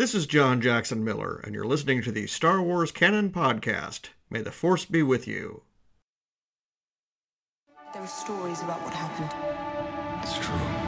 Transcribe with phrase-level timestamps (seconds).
[0.00, 4.08] This is John Jackson Miller, and you're listening to the Star Wars Canon Podcast.
[4.30, 5.60] May the Force be with you.
[7.92, 10.22] There are stories about what happened.
[10.22, 10.79] It's true.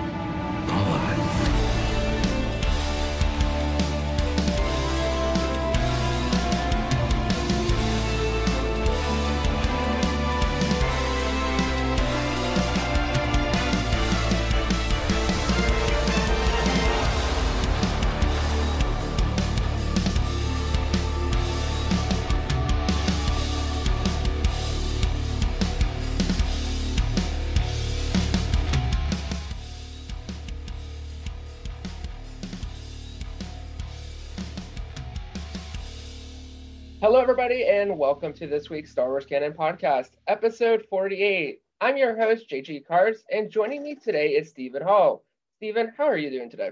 [37.03, 41.61] Hello, everybody, and welcome to this week's Star Wars Canon Podcast, episode 48.
[41.81, 45.25] I'm your host, JG Cars, and joining me today is Stephen Hall.
[45.57, 46.71] Stephen, how are you doing today?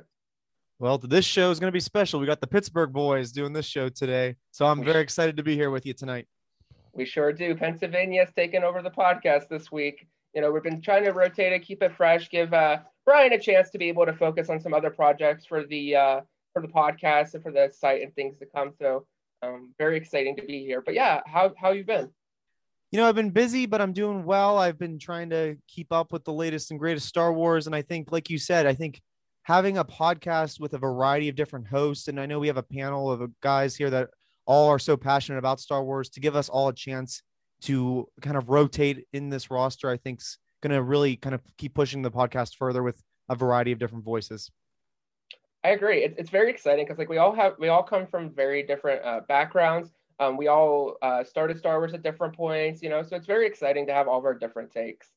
[0.79, 2.20] Well, this show is going to be special.
[2.20, 4.37] We got the Pittsburgh boys doing this show today.
[4.53, 6.28] So I'm very excited to be here with you tonight.
[6.92, 7.56] We sure do.
[7.56, 10.06] Pennsylvania's taken over the podcast this week.
[10.33, 13.39] You know, we've been trying to rotate it, keep it fresh, give uh, Brian a
[13.41, 16.20] chance to be able to focus on some other projects for the uh,
[16.53, 18.70] for the podcast and for the site and things to come.
[18.78, 19.06] So,
[19.42, 20.80] um, very exciting to be here.
[20.80, 22.10] But yeah, how how you been?
[22.91, 24.58] You know, I've been busy, but I'm doing well.
[24.58, 27.66] I've been trying to keep up with the latest and greatest Star Wars.
[27.66, 29.00] And I think, like you said, I think
[29.42, 32.62] having a podcast with a variety of different hosts, and I know we have a
[32.64, 34.10] panel of guys here that
[34.44, 37.22] all are so passionate about Star Wars to give us all a chance
[37.62, 41.75] to kind of rotate in this roster, I think's going to really kind of keep
[41.75, 44.50] pushing the podcast further with a variety of different voices.
[45.62, 46.05] I agree.
[46.05, 49.05] It's, it's very exciting because like we all have we all come from very different
[49.05, 49.91] uh, backgrounds.
[50.19, 53.03] Um, we all uh, started Star Wars at different points, you know.
[53.03, 55.08] So it's very exciting to have all of our different takes.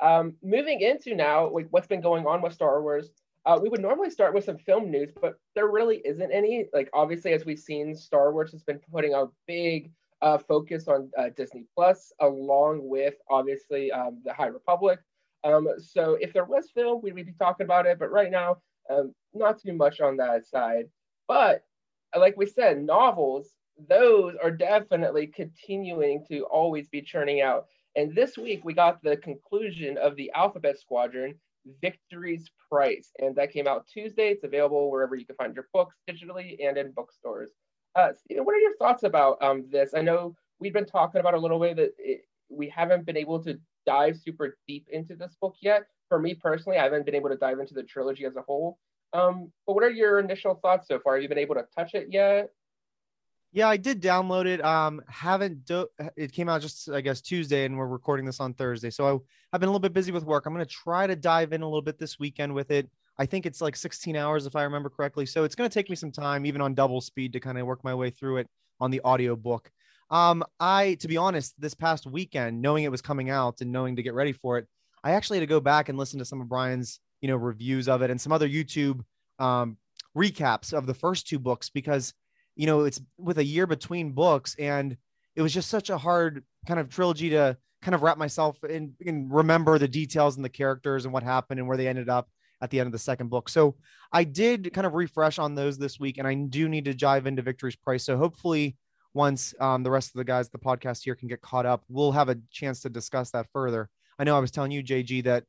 [0.00, 3.10] Um, moving into now, like what's been going on with Star Wars.
[3.46, 6.66] Uh, we would normally start with some film news, but there really isn't any.
[6.74, 11.10] Like obviously, as we've seen, Star Wars has been putting a big uh, focus on
[11.16, 14.98] uh, Disney Plus, along with obviously um, the High Republic.
[15.44, 17.98] Um, so if there was film, we'd be talking about it.
[17.98, 18.56] But right now,
[18.90, 20.86] um, not too much on that side.
[21.28, 21.64] But
[22.16, 23.50] like we said, novels,
[23.88, 27.66] those are definitely continuing to always be churning out.
[27.96, 31.34] And this week we got the conclusion of the Alphabet Squadron,
[31.80, 33.10] Victory's Price.
[33.18, 34.28] And that came out Tuesday.
[34.28, 37.50] It's available wherever you can find your books digitally and in bookstores.
[37.94, 39.94] Uh, Stephen, what are your thoughts about um, this?
[39.94, 43.42] I know we've been talking about a little way that it, we haven't been able
[43.44, 45.84] to dive super deep into this book yet.
[46.08, 48.78] For me personally, I haven't been able to dive into the trilogy as a whole.
[49.16, 51.14] Um, but what are your initial thoughts so far?
[51.14, 52.50] Have you been able to touch it yet?
[53.52, 54.62] Yeah, I did download it.
[54.62, 58.52] Um, haven't do- it came out just I guess Tuesday, and we're recording this on
[58.52, 58.90] Thursday.
[58.90, 59.18] So I,
[59.52, 60.44] I've been a little bit busy with work.
[60.44, 62.90] I'm gonna try to dive in a little bit this weekend with it.
[63.18, 65.24] I think it's like 16 hours if I remember correctly.
[65.24, 67.82] So it's gonna take me some time, even on double speed, to kind of work
[67.82, 68.48] my way through it
[68.78, 69.70] on the audio book.
[70.10, 73.96] Um, I, to be honest, this past weekend, knowing it was coming out and knowing
[73.96, 74.66] to get ready for it,
[75.02, 77.88] I actually had to go back and listen to some of Brian's, you know, reviews
[77.88, 79.00] of it and some other YouTube
[79.40, 79.76] um,
[80.16, 82.14] recaps of the first two books because
[82.54, 84.96] you know it's with a year between books and
[85.34, 88.94] it was just such a hard kind of trilogy to kind of wrap myself in
[89.04, 92.28] and remember the details and the characters and what happened and where they ended up
[92.62, 93.48] at the end of the second book.
[93.48, 93.74] So
[94.12, 97.26] i did kind of refresh on those this week and i do need to dive
[97.26, 98.04] into victory's price.
[98.04, 98.76] So hopefully
[99.14, 102.12] once um, the rest of the guys the podcast here can get caught up we'll
[102.12, 103.90] have a chance to discuss that further.
[104.16, 105.44] I know i was telling you jg that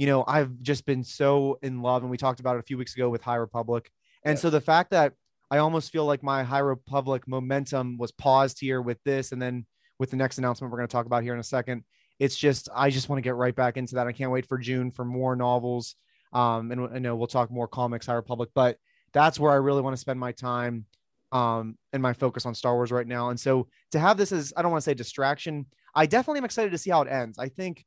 [0.00, 2.78] you know, I've just been so in love, and we talked about it a few
[2.78, 3.90] weeks ago with High Republic.
[4.24, 4.40] And yeah.
[4.40, 5.12] so the fact that
[5.50, 9.66] I almost feel like my High Republic momentum was paused here with this, and then
[9.98, 11.84] with the next announcement we're going to talk about here in a second,
[12.18, 14.06] it's just I just want to get right back into that.
[14.06, 15.96] I can't wait for June for more novels.
[16.32, 18.78] Um, and I know we'll talk more comics, High Republic, but
[19.12, 20.86] that's where I really want to spend my time
[21.30, 23.28] um, and my focus on Star Wars right now.
[23.28, 26.46] And so to have this as I don't want to say distraction, I definitely am
[26.46, 27.38] excited to see how it ends.
[27.38, 27.84] I think,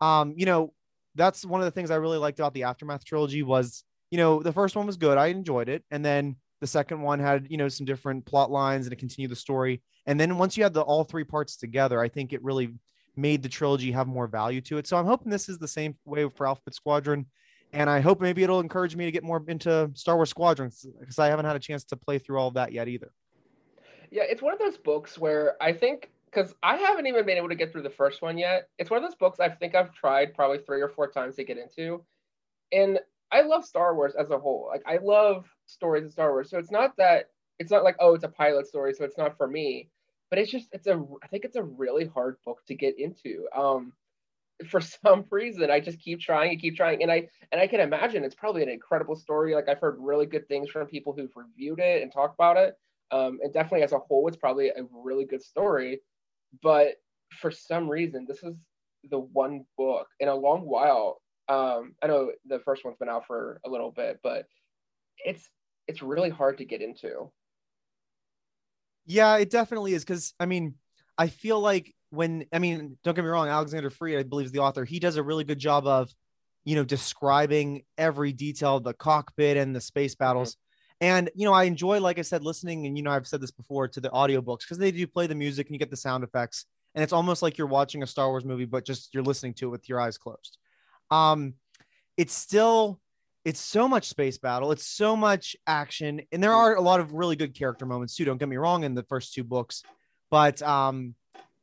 [0.00, 0.72] um, you know,
[1.14, 4.42] that's one of the things I really liked about the Aftermath trilogy was, you know,
[4.42, 5.18] the first one was good.
[5.18, 5.84] I enjoyed it.
[5.90, 9.30] And then the second one had, you know, some different plot lines and it continued
[9.30, 9.82] the story.
[10.06, 12.74] And then once you had the all three parts together, I think it really
[13.16, 14.86] made the trilogy have more value to it.
[14.86, 17.26] So I'm hoping this is the same way for Alphabet Squadron.
[17.72, 21.18] And I hope maybe it'll encourage me to get more into Star Wars Squadrons because
[21.18, 23.12] I haven't had a chance to play through all of that yet either.
[24.10, 27.48] Yeah, it's one of those books where I think because I haven't even been able
[27.48, 28.68] to get through the first one yet.
[28.78, 31.44] It's one of those books I think I've tried probably three or four times to
[31.44, 32.04] get into.
[32.72, 33.00] And
[33.32, 34.68] I love Star Wars as a whole.
[34.70, 36.50] Like I love stories of Star Wars.
[36.50, 37.26] So it's not that
[37.58, 39.90] it's not like, oh, it's a pilot story, so it's not for me.
[40.30, 43.46] But it's just it's a I think it's a really hard book to get into.
[43.56, 43.92] Um
[44.68, 47.80] for some reason I just keep trying and keep trying and I and I can
[47.80, 51.34] imagine it's probably an incredible story like I've heard really good things from people who've
[51.34, 52.74] reviewed it and talked about it
[53.10, 56.00] um, and definitely as a whole it's probably a really good story
[56.62, 56.94] but
[57.40, 58.54] for some reason this is
[59.10, 63.26] the one book in a long while um, I know the first one's been out
[63.26, 64.46] for a little bit but
[65.24, 65.48] it's
[65.88, 67.30] it's really hard to get into
[69.06, 70.74] yeah it definitely is because I mean
[71.20, 74.52] I feel like when I mean, don't get me wrong, Alexander Freed, I believe is
[74.52, 74.84] the author.
[74.84, 76.10] He does a really good job of,
[76.64, 80.54] you know, describing every detail of the cockpit and the space battles.
[80.54, 80.69] Mm-hmm.
[81.00, 83.50] And you know, I enjoy, like I said, listening, and you know, I've said this
[83.50, 86.24] before to the audiobooks because they do play the music and you get the sound
[86.24, 89.54] effects, and it's almost like you're watching a Star Wars movie, but just you're listening
[89.54, 90.58] to it with your eyes closed.
[91.10, 91.54] Um,
[92.16, 93.00] it's still
[93.46, 97.14] it's so much space battle, it's so much action, and there are a lot of
[97.14, 98.26] really good character moments too.
[98.26, 99.82] Don't get me wrong in the first two books,
[100.30, 101.14] but um,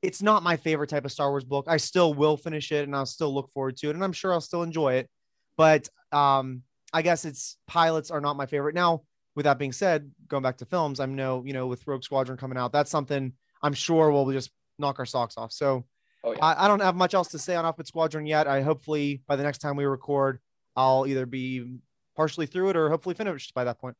[0.01, 1.65] it's not my favorite type of Star Wars book.
[1.67, 4.31] I still will finish it and I'll still look forward to it and I'm sure
[4.31, 5.09] I'll still enjoy it.
[5.57, 6.63] But um,
[6.93, 8.75] I guess it's pilots are not my favorite.
[8.75, 9.01] Now,
[9.37, 12.39] with that being said, going back to films, I'm no, you know, with Rogue Squadron
[12.39, 13.31] coming out, that's something
[13.61, 14.49] I'm sure we'll just
[14.79, 15.51] knock our socks off.
[15.51, 15.85] So
[16.23, 16.43] oh, yeah.
[16.43, 18.47] I, I, don't have much else to say on Alphabet Squadron yet.
[18.47, 20.39] I hopefully by the next time we record,
[20.75, 21.77] I'll either be
[22.15, 23.95] partially through it or hopefully finished by that point.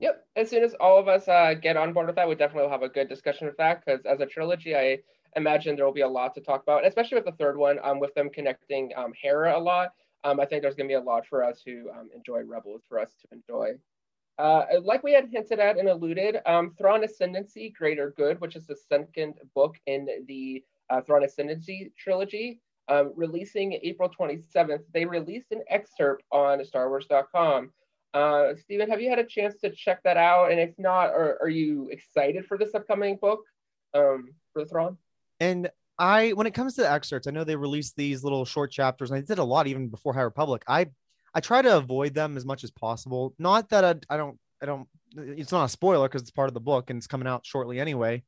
[0.00, 0.26] Yep.
[0.34, 2.70] As soon as all of us uh, get on board with that, we definitely will
[2.70, 4.98] have a good discussion with that because as a trilogy, I
[5.36, 8.00] imagine there will be a lot to talk about, especially with the third one, um,
[8.00, 9.92] with them connecting um, Hera a lot.
[10.24, 12.82] Um, I think there's going to be a lot for us who um, enjoy Rebels
[12.88, 13.78] for us to enjoy.
[14.38, 18.66] Uh, like we had hinted at and alluded, um, Thrawn Ascendancy, Greater Good, which is
[18.66, 24.82] the second book in the uh, Thrawn Ascendancy trilogy, um, releasing April 27th.
[24.92, 27.70] They released an excerpt on StarWars.com.
[28.12, 30.50] Uh, Stephen, have you had a chance to check that out?
[30.50, 33.40] And if not, are, are you excited for this upcoming book
[33.94, 34.96] um, for Thrawn?
[35.40, 38.70] And I, when it comes to the excerpts, I know they released these little short
[38.70, 40.62] chapters, and I did a lot even before High Republic.
[40.68, 40.86] I,
[41.36, 43.34] I try to avoid them as much as possible.
[43.38, 44.88] Not that I, I don't, I don't.
[45.14, 47.78] It's not a spoiler because it's part of the book and it's coming out shortly
[47.78, 48.24] anyway.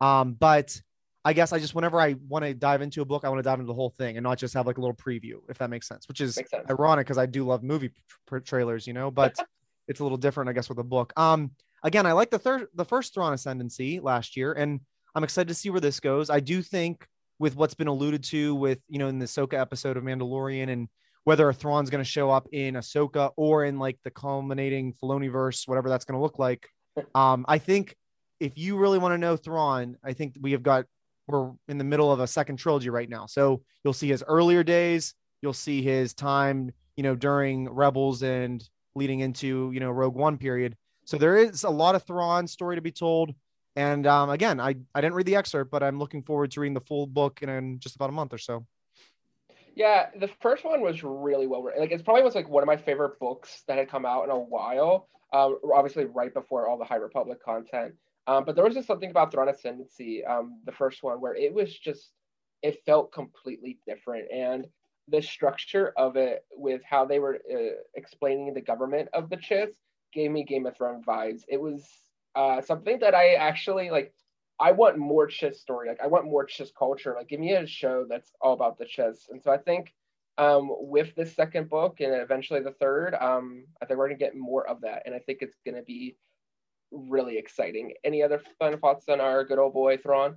[0.00, 0.80] Um, but
[1.24, 3.42] I guess I just whenever I want to dive into a book, I want to
[3.42, 5.70] dive into the whole thing and not just have like a little preview, if that
[5.70, 6.06] makes sense.
[6.06, 6.52] Which is sense.
[6.70, 7.90] ironic because I do love movie
[8.28, 9.34] tra- trailers, you know, but
[9.88, 11.12] it's a little different, I guess, with a book.
[11.16, 11.50] Um,
[11.82, 14.80] again, I like the third, the first Thrawn Ascendancy last year, and
[15.16, 16.30] I'm excited to see where this goes.
[16.30, 17.08] I do think
[17.40, 20.88] with what's been alluded to with, you know, in the Ahsoka episode of Mandalorian and
[21.24, 25.68] whether a Thrawn's going to show up in Ahsoka or in like the culminating Filoniverse,
[25.68, 26.68] whatever that's going to look like.
[27.14, 27.96] Um, I think
[28.38, 30.84] if you really want to know Thrawn, I think we have got,
[31.26, 33.24] we're in the middle of a second trilogy right now.
[33.24, 38.62] So you'll see his earlier days, you'll see his time, you know, during Rebels and
[38.94, 40.76] leading into, you know, Rogue One period.
[41.06, 43.34] So there is a lot of Thrawn story to be told.
[43.74, 46.74] And um, again, I, I didn't read the excerpt, but I'm looking forward to reading
[46.74, 48.66] the full book in, in just about a month or so.
[49.74, 51.80] Yeah, the first one was really well written.
[51.80, 54.30] Like it's probably was like one of my favorite books that had come out in
[54.30, 55.08] a while.
[55.32, 57.94] Um, obviously right before all the High Republic content.
[58.26, 61.52] Um, but there was just something about Thrawn Ascendancy, um, the first one, where it
[61.54, 62.10] was just
[62.62, 64.66] it felt completely different, and
[65.08, 69.70] the structure of it with how they were uh, explaining the government of the Chiss
[70.12, 71.40] gave me Game of Thrones vibes.
[71.48, 71.88] It was
[72.36, 74.12] uh, something that I actually like.
[74.62, 75.88] I want more Chiss story.
[75.88, 77.14] Like I want more Chiss culture.
[77.18, 79.28] Like give me a show that's all about the Chiss.
[79.28, 79.92] And so I think
[80.38, 84.36] um, with this second book and eventually the third, um, I think we're gonna get
[84.36, 85.02] more of that.
[85.04, 86.16] And I think it's gonna be
[86.92, 87.94] really exciting.
[88.04, 90.36] Any other fun thoughts on our good old boy Thrawn?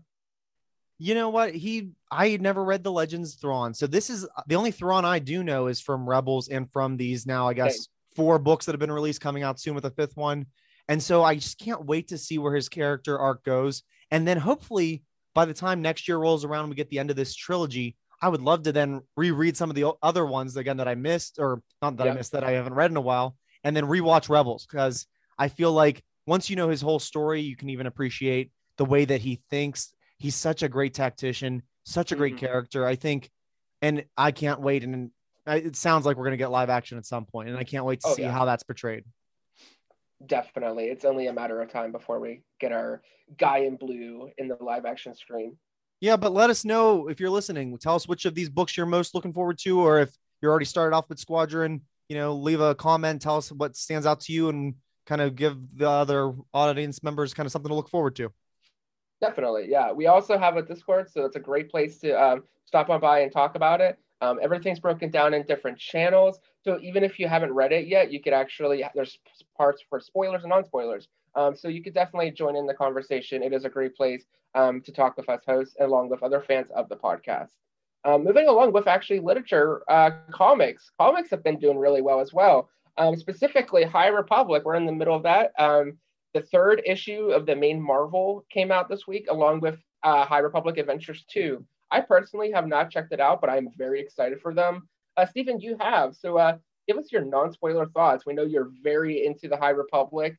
[0.98, 1.54] You know what?
[1.54, 3.76] He I had never read the Legends Thrawn.
[3.76, 7.28] So this is the only Thrawn I do know is from Rebels and from these
[7.28, 7.86] now, I guess, Same.
[8.16, 10.48] four books that have been released coming out soon with a fifth one.
[10.88, 13.84] And so I just can't wait to see where his character arc goes.
[14.12, 17.16] And then hopefully by the time next year rolls around, we get the end of
[17.16, 17.96] this trilogy.
[18.22, 21.38] I would love to then reread some of the other ones again that I missed,
[21.38, 24.30] or not that I missed that I haven't read in a while, and then rewatch
[24.30, 25.06] Rebels because
[25.38, 29.06] I feel like once you know his whole story, you can even appreciate the way
[29.06, 29.94] that he thinks.
[30.18, 32.46] He's such a great tactician, such a great mm-hmm.
[32.46, 32.86] character.
[32.86, 33.30] I think,
[33.82, 34.84] and I can't wait.
[34.84, 35.12] And
[35.46, 37.86] it sounds like we're going to get live action at some point, and I can't
[37.86, 38.32] wait to oh, see yeah.
[38.32, 39.04] how that's portrayed.
[40.26, 40.86] Definitely.
[40.86, 43.02] It's only a matter of time before we get our
[43.38, 45.58] guy in blue in the live action screen.
[46.00, 47.78] Yeah, but let us know if you're listening.
[47.78, 50.66] Tell us which of these books you're most looking forward to, or if you're already
[50.66, 54.34] started off with Squadron, you know, leave a comment, tell us what stands out to
[54.34, 58.16] you, and kind of give the other audience members kind of something to look forward
[58.18, 58.32] to.
[59.22, 59.68] Definitely.
[59.70, 59.92] Yeah.
[59.92, 63.20] We also have a Discord, so it's a great place to um, stop on by
[63.22, 63.98] and talk about it.
[64.22, 66.40] Um, everything's broken down in different channels.
[66.64, 69.20] So even if you haven't read it yet, you could actually, there's
[69.58, 71.08] parts for spoilers and non-spoilers.
[71.36, 73.44] Um, so you could definitely join in the conversation.
[73.44, 74.24] It is a great place
[74.56, 77.50] um, to talk with us hosts along with other fans of the podcast.
[78.06, 80.92] Um, moving along with actually literature, uh, comics.
[81.00, 82.70] Comics have been doing really well as well.
[82.98, 84.64] Um, specifically, High Republic.
[84.64, 85.52] We're in the middle of that.
[85.60, 85.98] Um,
[86.34, 90.40] the third issue of the main Marvel came out this week, along with uh, High
[90.40, 91.66] Republic Adventures 2.
[91.92, 94.88] I personally have not checked it out, but I'm very excited for them.
[95.18, 96.16] Uh, Stephen, you have.
[96.16, 98.26] So uh, give us your non spoiler thoughts.
[98.26, 100.38] We know you're very into the High Republic.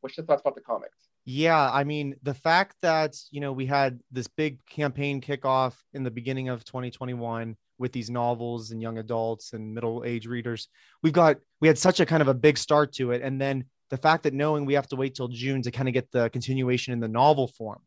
[0.00, 0.96] What's your thoughts about the comics?
[1.24, 6.02] Yeah, I mean, the fact that, you know, we had this big campaign kickoff in
[6.02, 10.68] the beginning of 2021 with these novels and young adults and middle age readers.
[11.02, 13.64] We've got we had such a kind of a big start to it and then
[13.90, 16.28] the fact that knowing we have to wait till June to kind of get the
[16.30, 17.80] continuation in the novel form.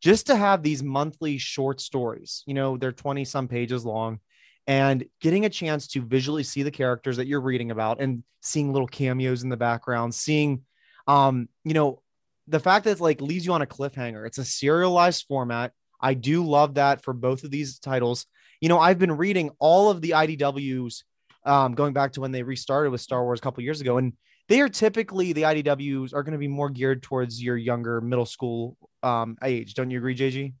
[0.00, 4.20] Just to have these monthly short stories, you know, they're 20 some pages long
[4.66, 8.72] and getting a chance to visually see the characters that you're reading about and seeing
[8.72, 10.62] little cameos in the background, seeing
[11.08, 12.02] um, you know,
[12.46, 14.26] the fact that it's like leaves you on a cliffhanger.
[14.26, 15.72] It's a serialized format.
[16.00, 18.26] I do love that for both of these titles.
[18.60, 21.02] You know, I've been reading all of the IDWs
[21.44, 24.12] um, going back to when they restarted with Star Wars a couple years ago, and
[24.48, 28.26] they are typically the IDWs are going to be more geared towards your younger middle
[28.26, 29.74] school um, age.
[29.74, 30.54] Don't you agree, JG?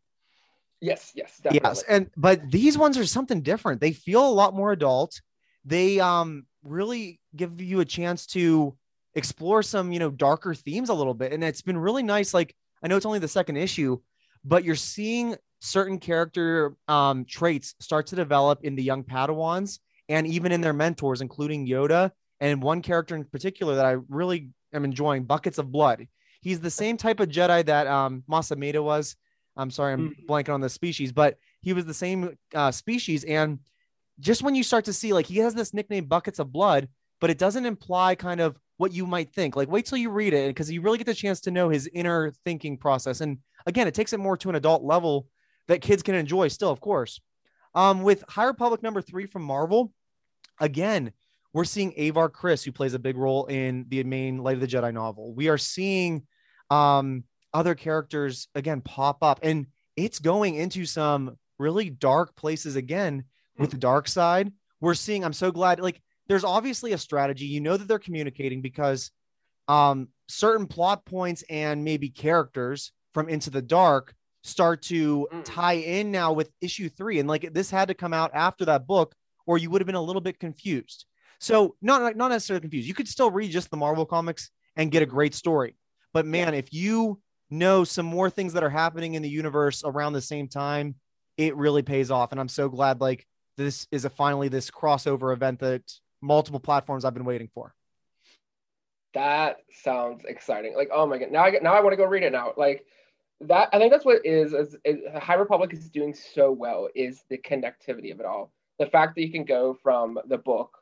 [0.80, 1.68] Yes, yes, definitely.
[1.68, 3.80] Yes, and but these ones are something different.
[3.80, 5.20] They feel a lot more adult.
[5.64, 8.76] They um really give you a chance to
[9.14, 12.54] explore some you know darker themes a little bit and it's been really nice like
[12.82, 13.98] i know it's only the second issue
[14.44, 20.26] but you're seeing certain character um, traits start to develop in the young padawans and
[20.26, 24.84] even in their mentors including yoda and one character in particular that i really am
[24.84, 26.06] enjoying buckets of blood
[26.40, 29.16] he's the same type of jedi that um, Mas Amedda was
[29.56, 30.32] i'm sorry i'm mm-hmm.
[30.32, 33.58] blanking on the species but he was the same uh, species and
[34.20, 36.88] just when you start to see like he has this nickname buckets of blood
[37.20, 39.56] but it doesn't imply kind of what you might think.
[39.56, 41.88] Like, wait till you read it because you really get the chance to know his
[41.92, 43.20] inner thinking process.
[43.20, 45.26] And again, it takes it more to an adult level
[45.66, 47.20] that kids can enjoy still, of course.
[47.74, 49.92] Um, with High Republic number three from Marvel,
[50.58, 51.12] again,
[51.52, 54.66] we're seeing Avar Kriss, who plays a big role in the main Light of the
[54.66, 55.34] Jedi novel.
[55.34, 56.26] We are seeing
[56.70, 57.24] um,
[57.54, 63.24] other characters again pop up, and it's going into some really dark places again
[63.58, 64.52] with the dark side.
[64.80, 67.46] We're seeing, I'm so glad, like there's obviously a strategy.
[67.46, 69.10] You know that they're communicating because
[69.66, 74.14] um, certain plot points and maybe characters from Into the Dark
[74.44, 75.42] start to mm.
[75.44, 77.18] tie in now with issue three.
[77.18, 79.14] And like this had to come out after that book,
[79.46, 81.06] or you would have been a little bit confused.
[81.40, 82.88] So not not necessarily confused.
[82.88, 85.76] You could still read just the Marvel comics and get a great story.
[86.12, 90.12] But man, if you know some more things that are happening in the universe around
[90.12, 90.96] the same time,
[91.36, 92.32] it really pays off.
[92.32, 93.26] And I'm so glad like
[93.56, 95.82] this is a finally this crossover event that
[96.20, 97.74] multiple platforms I've been waiting for.
[99.14, 100.74] That sounds exciting.
[100.76, 102.52] Like, oh my god, now I get now I want to go read it now.
[102.56, 102.84] Like
[103.42, 107.22] that, I think that's what is, is, is High Republic is doing so well is
[107.28, 108.52] the connectivity of it all.
[108.78, 110.77] The fact that you can go from the book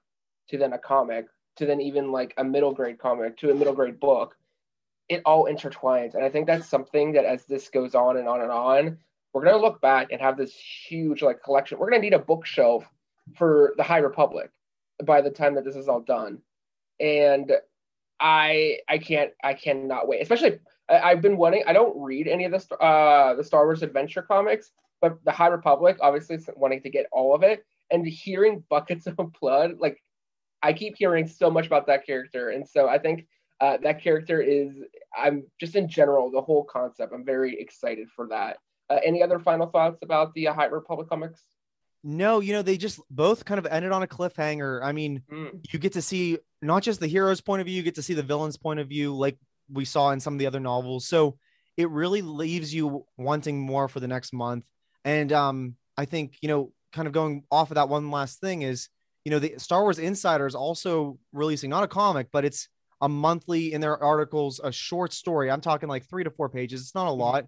[0.49, 1.27] to then a comic
[1.57, 4.37] to then even like a middle grade comic to a middle grade book,
[5.09, 6.15] it all intertwines.
[6.15, 8.99] And I think that's something that as this goes on and on and on,
[9.33, 11.79] we're gonna look back and have this huge like collection.
[11.79, 12.85] We're gonna need a bookshelf
[13.37, 14.51] for the High Republic
[15.05, 16.39] by the time that this is all done.
[17.01, 17.53] And
[18.21, 20.23] I I can't I cannot wait.
[20.23, 21.65] Especially I, have been wanting.
[21.67, 25.49] I don't read any of the uh the Star Wars adventure comics, but the High
[25.49, 29.77] Republic obviously wanting to get all of it and hearing buckets of blood.
[29.79, 30.03] Like
[30.63, 33.27] I keep hearing so much about that character, and so I think
[33.61, 34.73] uh, that character is.
[35.17, 37.13] I'm just in general the whole concept.
[37.15, 38.59] I'm very excited for that.
[38.89, 41.43] Uh, any other final thoughts about the uh, High Republic comics?
[42.05, 44.81] No, you know, they just both kind of ended on a cliffhanger.
[44.83, 45.65] I mean, mm.
[45.73, 48.15] you get to see not just the hero's point of view, you get to see
[48.15, 49.37] the villain's point of view, like
[49.69, 51.09] we saw in some of the other novels.
[51.09, 51.37] So
[51.77, 54.67] it really leaves you wanting more for the next month.
[55.05, 58.63] And um, I think, you know, kind of going off of that one last thing
[58.63, 58.89] is,
[59.27, 62.69] you know, the Star Wars Insider is also releasing not a comic, but it's
[63.03, 65.51] a monthly in their articles, a short story.
[65.51, 66.81] I'm talking like three to four pages.
[66.81, 67.21] It's not a mm-hmm.
[67.21, 67.45] lot,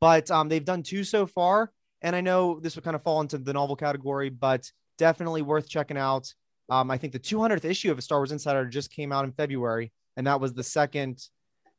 [0.00, 1.70] but um, they've done two so far
[2.02, 5.68] and I know this would kind of fall into the novel category, but definitely worth
[5.68, 6.32] checking out.
[6.70, 9.32] Um, I think the 200th issue of a Star Wars Insider just came out in
[9.32, 11.20] February, and that was the second,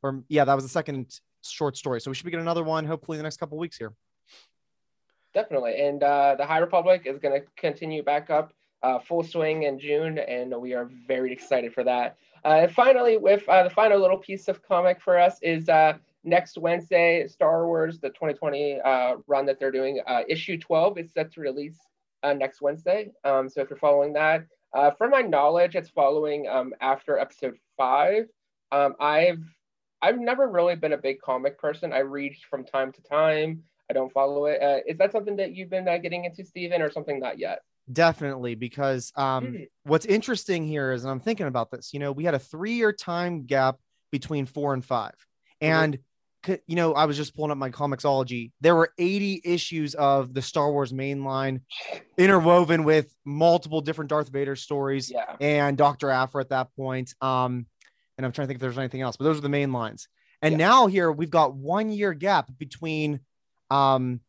[0.02, 1.10] or yeah, that was the second
[1.42, 2.00] short story.
[2.00, 3.92] So we should be getting another one hopefully in the next couple weeks here.
[5.32, 9.64] Definitely, and uh, the High Republic is going to continue back up uh, full swing
[9.64, 12.16] in June, and we are very excited for that.
[12.44, 15.94] Uh, and finally, with uh, the final little piece of comic for us is uh,
[16.24, 21.12] next Wednesday, Star Wars, the 2020 uh, run that they're doing, uh, issue 12 is
[21.12, 21.78] set to release
[22.36, 23.10] next Wednesday.
[23.24, 24.46] Um, so if you're following that,
[24.98, 28.26] from my knowledge, it's following um, after episode five.
[28.72, 29.42] Um, I've
[30.02, 31.92] I've never really been a big comic person.
[31.92, 33.64] I read from time to time.
[33.90, 34.84] I don't follow it.
[34.86, 37.62] Is that something that you've been getting into, Steven, or something not yet?
[37.92, 39.68] Definitely, because um, Mhm.
[39.84, 42.74] what's interesting here is, and I'm thinking about this, you know, we had a three
[42.74, 43.78] year time gap
[44.12, 45.12] between four and 5
[45.60, 45.98] And,
[46.44, 48.52] c- you know, I was just pulling up my comiXology.
[48.60, 51.60] There were 80 issues of the Star Wars mainline
[52.16, 55.36] interwoven with multiple different Darth Vader stories Yeah.
[55.40, 56.10] and Dr.
[56.10, 57.14] Aphra at that point.
[57.20, 57.66] Um,
[58.16, 60.08] and I'm trying to think if there's anything else, but those are the main lines.
[60.42, 60.58] And Yeah.
[60.68, 63.20] now here we've got one year gap between
[63.70, 64.20] um,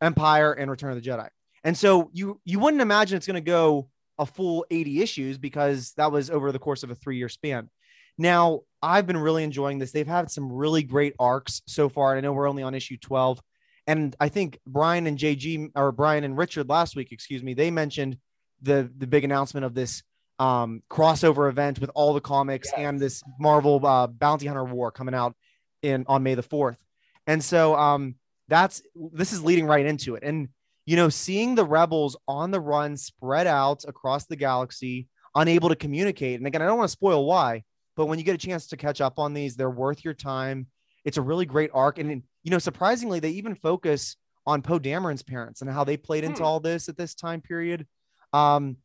[0.00, 1.28] Empire and Return of the Jedi.
[1.68, 5.92] And so you you wouldn't imagine it's going to go a full 80 issues because
[5.98, 7.68] that was over the course of a three year span.
[8.16, 9.92] Now I've been really enjoying this.
[9.92, 12.12] They've had some really great arcs so far.
[12.12, 13.38] And I know we're only on issue 12.
[13.86, 17.70] And I think Brian and JG or Brian and Richard last week, excuse me, they
[17.70, 18.16] mentioned
[18.62, 20.02] the the big announcement of this
[20.38, 22.78] um, crossover event with all the comics Yes.
[22.78, 25.36] and this Marvel uh, Bounty Hunter War coming out
[25.82, 26.78] in on May the 4th.
[27.26, 28.14] And so um,
[28.48, 30.22] that's this is leading right into it.
[30.22, 30.48] And
[30.88, 35.76] you know, seeing the rebels on the run spread out across the galaxy, unable to
[35.76, 36.40] communicate.
[36.40, 37.64] And again, I don't want to spoil why,
[37.94, 40.66] but when you get a chance to catch up on these, they're worth your time.
[41.04, 41.98] It's a really great arc.
[41.98, 44.16] And you know, surprisingly, they even focus
[44.46, 46.44] on Poe Dameron's parents and how they played into Hmm.
[46.44, 47.86] all this at this time period.
[48.32, 48.78] Um,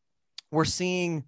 [0.51, 1.23] we're seeing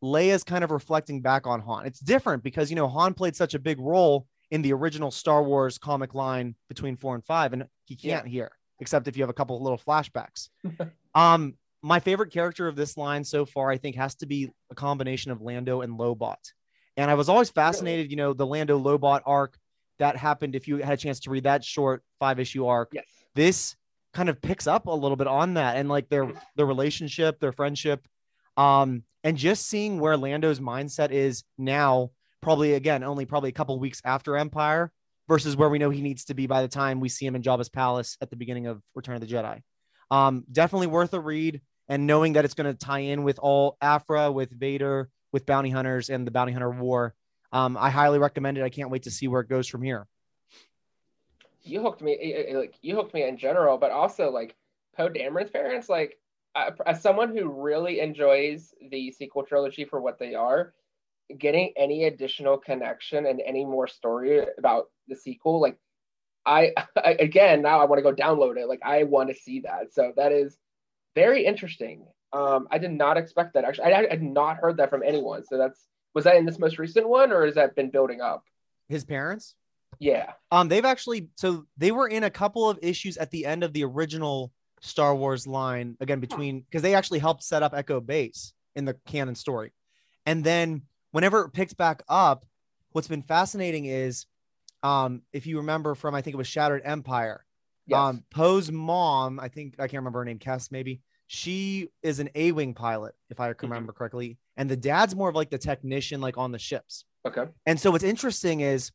[0.00, 1.86] Leia's kind of reflecting back on Han.
[1.86, 5.42] It's different because you know Han played such a big role in the original Star
[5.42, 9.30] Wars comic line between four and five, and he can't here except if you have
[9.30, 10.48] a couple of little flashbacks.
[11.14, 14.74] um, my favorite character of this line so far, I think, has to be a
[14.74, 16.36] combination of Lando and Lobot.
[16.96, 19.56] And I was always fascinated, you know, the Lando Lobot arc
[19.98, 20.54] that happened.
[20.54, 23.04] If you had a chance to read that short five issue arc, Yes.
[23.34, 23.76] this
[24.12, 27.52] kind of picks up a little bit on that and like their their relationship, their
[27.52, 28.06] friendship,
[28.56, 32.10] um, and just seeing where Lando's mindset is now,
[32.42, 34.92] probably again only probably a couple weeks after Empire,
[35.30, 37.42] versus where we know he needs to be by the time we see him in
[37.42, 39.62] Jabba's palace at the beginning of Return of the Jedi.
[40.10, 43.76] Um, definitely worth a read, and knowing that it's going to tie in with all
[43.80, 47.14] Aphra, with Vader, with bounty hunters, and the bounty hunter war.
[47.52, 48.64] Um, I highly recommend it.
[48.64, 50.08] I can't wait to see where it goes from here.
[51.62, 54.56] you hooked me eh, eh, like you hooked me in general but also like
[54.96, 56.18] poe dameron's parents like
[56.86, 60.72] as someone who really enjoys the sequel trilogy for what they are
[61.38, 65.76] getting any additional connection and any more story about the sequel like
[66.46, 68.68] i, I again now i want to go download it.
[68.68, 69.92] Like i want to see that.
[69.92, 70.58] So that is
[71.14, 72.06] very interesting.
[72.32, 73.92] Um i did not expect that actually.
[73.92, 75.44] I, I had not heard that from anyone.
[75.44, 78.44] So that's was that in this most recent one or has that been building up?
[78.88, 79.54] His parents.
[80.00, 80.32] yeah.
[80.50, 83.72] Um, they've actually so they were in a couple of issues at the end of
[83.72, 88.52] the original Star Wars line again between because they actually helped set up Echo Base
[88.74, 89.72] in the canon story,
[90.26, 92.44] and then whenever it picks back up,
[92.92, 94.26] what's been fascinating is,
[94.82, 97.44] um, if you remember from I think it was Shattered Empire,
[97.86, 97.98] yes.
[97.98, 101.00] um, Poe's mom, I think I can't remember her name, Cass maybe.
[101.26, 103.72] She is an A-wing pilot, if I can Mhm.
[103.72, 107.04] remember correctly, and the dad's more of like the technician, like on the ships.
[107.26, 108.90] okay And so what's interesting is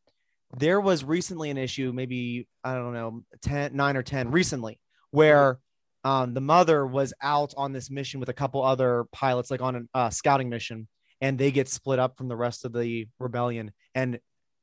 [0.58, 4.80] there was recently an issue, maybe I don't know, 10, nine or 10 recently,
[5.12, 5.60] where
[6.04, 9.76] um, the mother was out on this mission with a couple other pilots, like on
[9.94, 10.88] a uh, scouting mission,
[11.22, 13.72] and they get split up from the rest of the rebellion.
[13.94, 14.20] And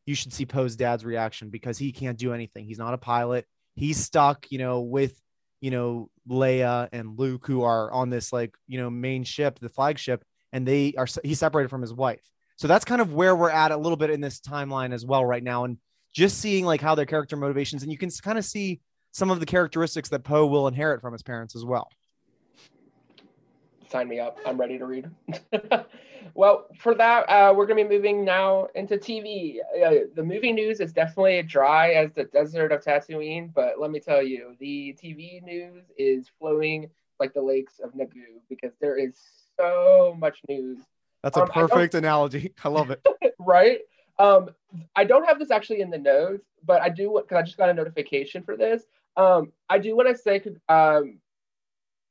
[0.06, 2.64] you should see Poe's dad's reaction because he can't do anything.
[2.64, 3.46] He's not a pilot.
[3.74, 5.18] He's stuck, you know, with
[5.60, 9.68] you know Leia and Luke, who are on this like you know main ship, the
[9.68, 12.22] flagship, and they are he's separated from his wife.
[12.56, 15.24] So that's kind of where we're at a little bit in this timeline as well
[15.24, 15.64] right now.
[15.64, 15.78] And
[16.12, 18.80] just seeing like how their character motivations, and you can kind of see
[19.12, 21.88] some of the characteristics that Poe will inherit from his parents as well.
[23.92, 24.38] Sign me up.
[24.46, 25.10] I'm ready to read.
[26.34, 29.58] well, for that, uh, we're going to be moving now into TV.
[29.60, 34.00] Uh, the movie news is definitely dry as the desert of Tatooine, but let me
[34.00, 36.88] tell you, the TV news is flowing
[37.20, 39.14] like the lakes of Naboo because there is
[39.56, 40.78] so much news,
[41.22, 42.52] That's Um, I analogy.
[42.64, 43.06] I love it.
[43.38, 43.80] right?
[44.18, 44.50] Um,
[44.96, 47.68] I don't have this actually in the notes, but I do because I just got
[47.68, 48.84] a notification for this.
[49.16, 51.18] Um, I do want to say, um,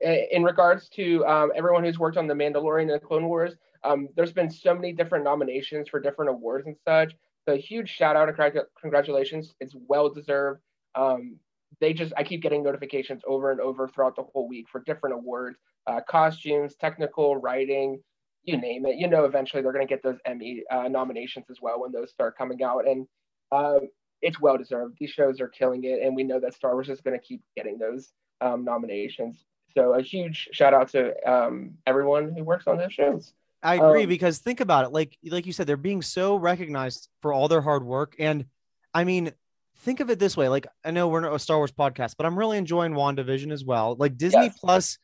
[0.02, 4.10] in regards to um, everyone who's worked on The Mandalorian and the Clone Wars, um,
[4.16, 7.14] there's been so many different nominations for different awards and such.
[7.48, 9.56] So a huge shout out and congratulations.
[9.60, 10.62] It's well deserved.
[10.96, 11.38] Um,
[11.80, 15.16] they just, I keep getting notifications over and over throughout the whole week for different
[15.16, 18.02] awards, uh, costumes, technical, writing,
[18.44, 18.98] you name it.
[18.98, 22.12] You know, eventually they're going to get those Emmy uh, nominations as well when those
[22.12, 22.88] start coming out.
[22.88, 23.08] And
[23.52, 23.90] um,
[24.22, 24.98] it's well deserved.
[25.00, 26.02] These shows are killing it.
[26.04, 28.12] And we know that Star Wars is going to keep getting those
[28.42, 29.44] um, nominations.
[29.76, 33.34] So a huge shout out to um, everyone who works on those shows.
[33.64, 34.92] I agree Um, because think about it.
[34.92, 38.16] Like like you said, they're being so recognized for all their hard work.
[38.20, 38.46] And
[38.94, 39.32] I mean,
[39.78, 40.50] think of it this way.
[40.50, 43.64] Like I know we're not a Star Wars podcast, but I'm really enjoying WandaVision as
[43.64, 43.96] well.
[44.00, 44.58] Like Disney Yes.
[44.60, 44.98] Plus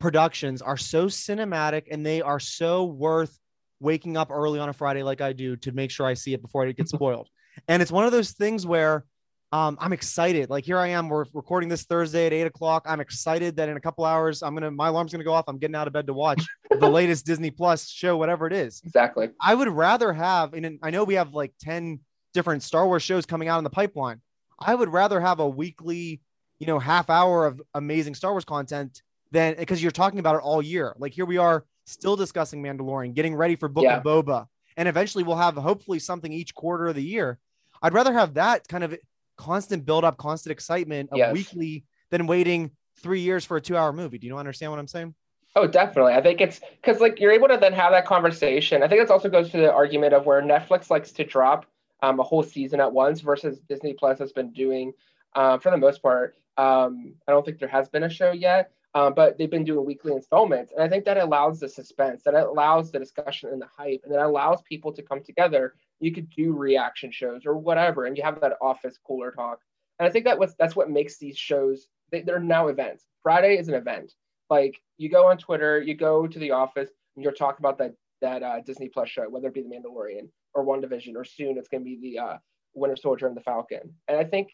[0.00, 3.38] productions are so cinematic and they are so worth
[3.80, 6.42] waking up early on a Friday like I do to make sure I see it
[6.42, 7.28] before it gets spoiled.
[7.66, 9.04] and it's one of those things where
[9.50, 10.50] um, I'm excited.
[10.50, 11.08] Like here I am.
[11.08, 12.84] We're recording this Thursday at eight o'clock.
[12.86, 15.46] I'm excited that in a couple hours I'm gonna my alarm's gonna go off.
[15.48, 18.82] I'm getting out of bed to watch the latest Disney Plus show, whatever it is.
[18.84, 19.30] Exactly.
[19.40, 22.00] I would rather have, and I know we have like 10
[22.34, 24.20] different Star Wars shows coming out in the pipeline.
[24.60, 26.20] I would rather have a weekly,
[26.58, 30.42] you know, half hour of amazing Star Wars content than because you're talking about it
[30.42, 30.94] all year.
[30.98, 33.96] Like here we are still discussing Mandalorian, getting ready for Book Yeah.
[33.96, 34.46] of Boba.
[34.76, 37.38] And eventually we'll have hopefully something each quarter of the year.
[37.80, 38.94] I'd rather have that kind of
[39.38, 41.32] constant build up, constant excitement of Yes.
[41.32, 44.18] weekly than waiting three years for a two hour movie.
[44.18, 45.14] Do you understand what I'm saying?
[45.56, 46.12] Oh, definitely.
[46.12, 48.82] I think it's because like you're able to then have that conversation.
[48.82, 51.64] I think this also goes to the argument of where Netflix likes to drop
[52.02, 54.92] um, a whole season at once versus Disney Plus has been doing
[55.34, 56.36] uh, for the most part.
[56.56, 59.86] Um, I don't think there has been a show yet, um, but they've been doing
[59.86, 63.68] weekly installments, and I think that allows the suspense, that allows the discussion and the
[63.76, 65.74] hype, and that allows people to come together.
[66.00, 69.60] You could do reaction shows or whatever, and you have that office cooler talk.
[69.98, 71.88] And I think that was that's what makes these shows.
[72.10, 73.04] They, they're now events.
[73.22, 74.12] Friday is an event
[74.50, 77.94] like you go on Twitter, you go to the office, and you're talking about that
[78.20, 81.68] that uh, Disney Plus show, whether it be The Mandalorian or WandaVision, or soon it's
[81.68, 82.36] going to be the uh,
[82.74, 83.94] Winter Soldier and the Falcon.
[84.08, 84.50] And I think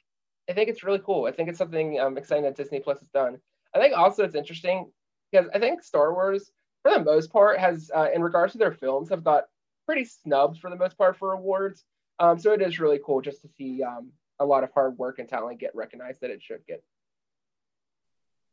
[0.48, 1.26] I think it's really cool.
[1.26, 3.38] I think it's something um, exciting that Disney Plus has done.
[3.74, 4.90] I think also it's interesting
[5.32, 6.50] because I think Star Wars,
[6.82, 9.44] for the most part, has uh, in regards to their films, have got
[9.86, 11.84] pretty snubbed for the most part for awards.
[12.18, 15.18] Um, so it is really cool just to see um, a lot of hard work
[15.18, 16.82] and talent get recognized that it should get.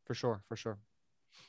[0.05, 0.77] For sure, for sure.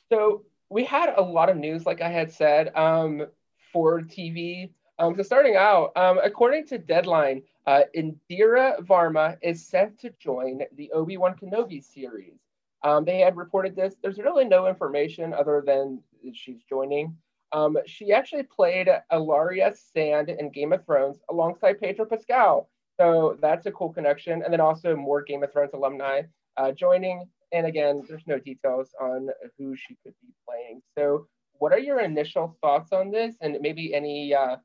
[0.09, 3.27] So we had a lot of news, like I had said, um,
[3.71, 4.71] for TV.
[4.99, 10.61] Um, so starting out, um, according to Deadline, uh, Indira Varma is set to join
[10.75, 12.39] the Obi Wan Kenobi series.
[12.83, 13.95] Um, they had reported this.
[14.01, 17.17] There's really no information other than that she's joining.
[17.53, 22.67] Um, she actually played Ellaria Sand in Game of Thrones alongside Pedro Pascal.
[22.99, 24.41] So that's a cool connection.
[24.43, 26.23] And then also more Game of Thrones alumni
[26.57, 27.29] uh, joining.
[27.51, 30.81] And again, there's no details on who she could be playing.
[30.97, 31.27] So,
[31.59, 34.57] what are your initial thoughts on this, and maybe any uh,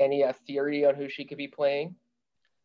[0.00, 1.94] any uh, theory on who she could be playing?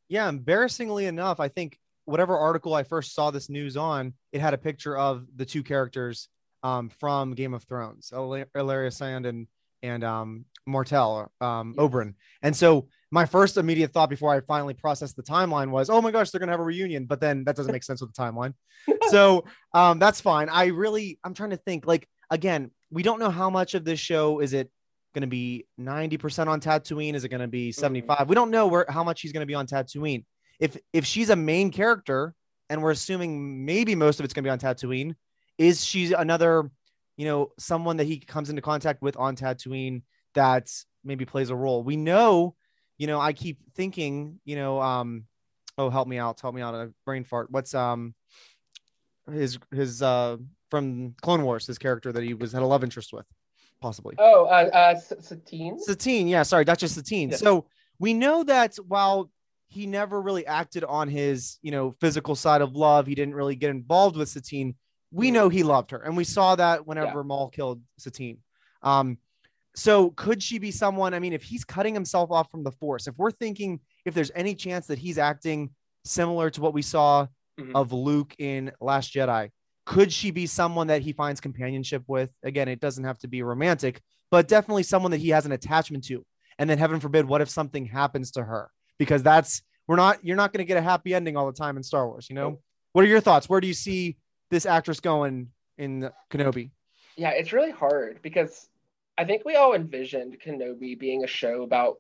[0.08, 4.54] Yeah, embarrassingly enough, I think whatever article I first saw this news on, it had
[4.54, 6.30] a picture of the two characters
[6.64, 9.48] um, from Game of Thrones, Il- Ellaria Sand and
[9.84, 11.84] and um, Martell um, Yes.
[11.84, 12.14] Oberyn.
[12.44, 16.12] And so my first immediate thought before I finally processed the timeline was, oh my
[16.12, 17.06] gosh, they're gonna have a reunion.
[17.06, 18.54] But then that doesn't make sense with the timeline.
[19.10, 20.50] so um, that's fine.
[20.50, 21.88] I really, I'm trying to think.
[21.88, 24.70] Like again, we don't know how much of this show is it
[25.14, 27.16] going to be 90% on Tatooine?
[27.16, 28.30] Is it going to be 75?
[28.30, 30.26] We don't know where how much he's going to be on Tatooine.
[30.60, 32.34] If if she's a main character
[32.70, 35.16] and we're assuming maybe most of it's going to be on Tatooine,
[35.62, 36.72] is she another,
[37.18, 40.02] you know, someone that he comes into contact with on Tatooine
[40.34, 40.72] that
[41.04, 41.84] maybe plays a role?
[41.84, 42.56] We know,
[42.98, 45.26] you know, I keep thinking, you know, um
[45.78, 47.52] oh help me out, help me out, a brain fart.
[47.52, 48.16] What's um
[49.32, 50.38] his his uh
[50.72, 53.26] from Clone Wars, his character that he was had a love interest with,
[53.82, 54.16] possibly.
[54.18, 55.80] Oh, uh, uh, Satine.
[55.80, 57.30] Satine, yeah, sorry, Duchess Satine.
[57.30, 57.40] Yes.
[57.40, 57.68] So
[58.00, 59.30] we know that while
[59.68, 63.56] he never really acted on his, you know, physical side of love, he didn't really
[63.56, 64.76] get involved with Satine.
[65.12, 68.38] We know he loved her, and we saw that whenever Maul killed Satine.
[68.82, 69.18] Um,
[69.76, 71.14] so could she be someone?
[71.14, 74.32] I mean, if he's cutting himself off from the Force, if we're thinking if there's
[74.36, 75.72] any chance that he's acting
[76.04, 77.28] similar to what we saw
[77.60, 77.72] Mhm.
[77.76, 79.50] of Luke in Last Jedi,
[79.86, 82.32] could she be someone that he finds companionship with?
[82.44, 86.04] Again, it doesn't have to be romantic, but definitely someone that he has an attachment
[86.06, 86.26] to.
[86.58, 88.70] And then heaven forbid, what if something happens to her?
[88.98, 91.76] Because that's we're not you're not going to get a happy ending all the time
[91.76, 92.62] in Star Wars, you know?
[92.94, 93.50] What are your thoughts?
[93.50, 94.18] Where do you see
[94.52, 96.70] this actress going in Kenobi?
[97.18, 98.70] Yeah, it's really hard because
[99.18, 102.00] I think we all envisioned Kenobi being a show about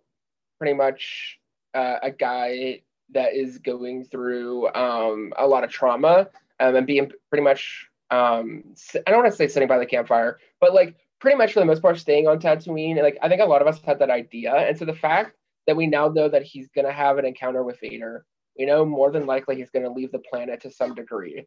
[0.60, 1.40] pretty much
[1.74, 2.82] uh, a guy
[3.14, 6.28] that is going through um, a lot of trauma
[6.60, 8.64] um, and being pretty much, um,
[8.96, 11.66] I don't want to say sitting by the campfire, but like pretty much for the
[11.66, 13.02] most part staying on Tatooine.
[13.02, 14.54] Like I think a lot of us had that idea.
[14.54, 15.36] And so the fact
[15.68, 18.26] that we now know that he's going to have an encounter with Vader,
[18.58, 21.46] we know more than likely he's going to leave the planet to some degree.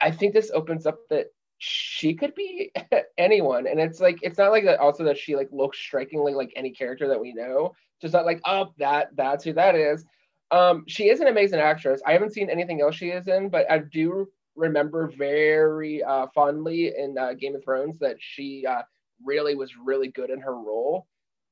[0.00, 1.26] I think this opens up that
[1.58, 2.72] she could be
[3.18, 3.66] anyone.
[3.66, 6.70] And it's like it's not like that also that she like looks strikingly like any
[6.70, 7.74] character that we know.
[8.00, 10.04] Just not like oh that that's who that is.
[10.50, 12.00] Um she is an amazing actress.
[12.06, 16.92] I haven't seen anything else she is in but i do remember very uh fondly
[16.96, 18.82] in uh, game of thrones that she uh
[19.24, 21.06] really was really good in her role.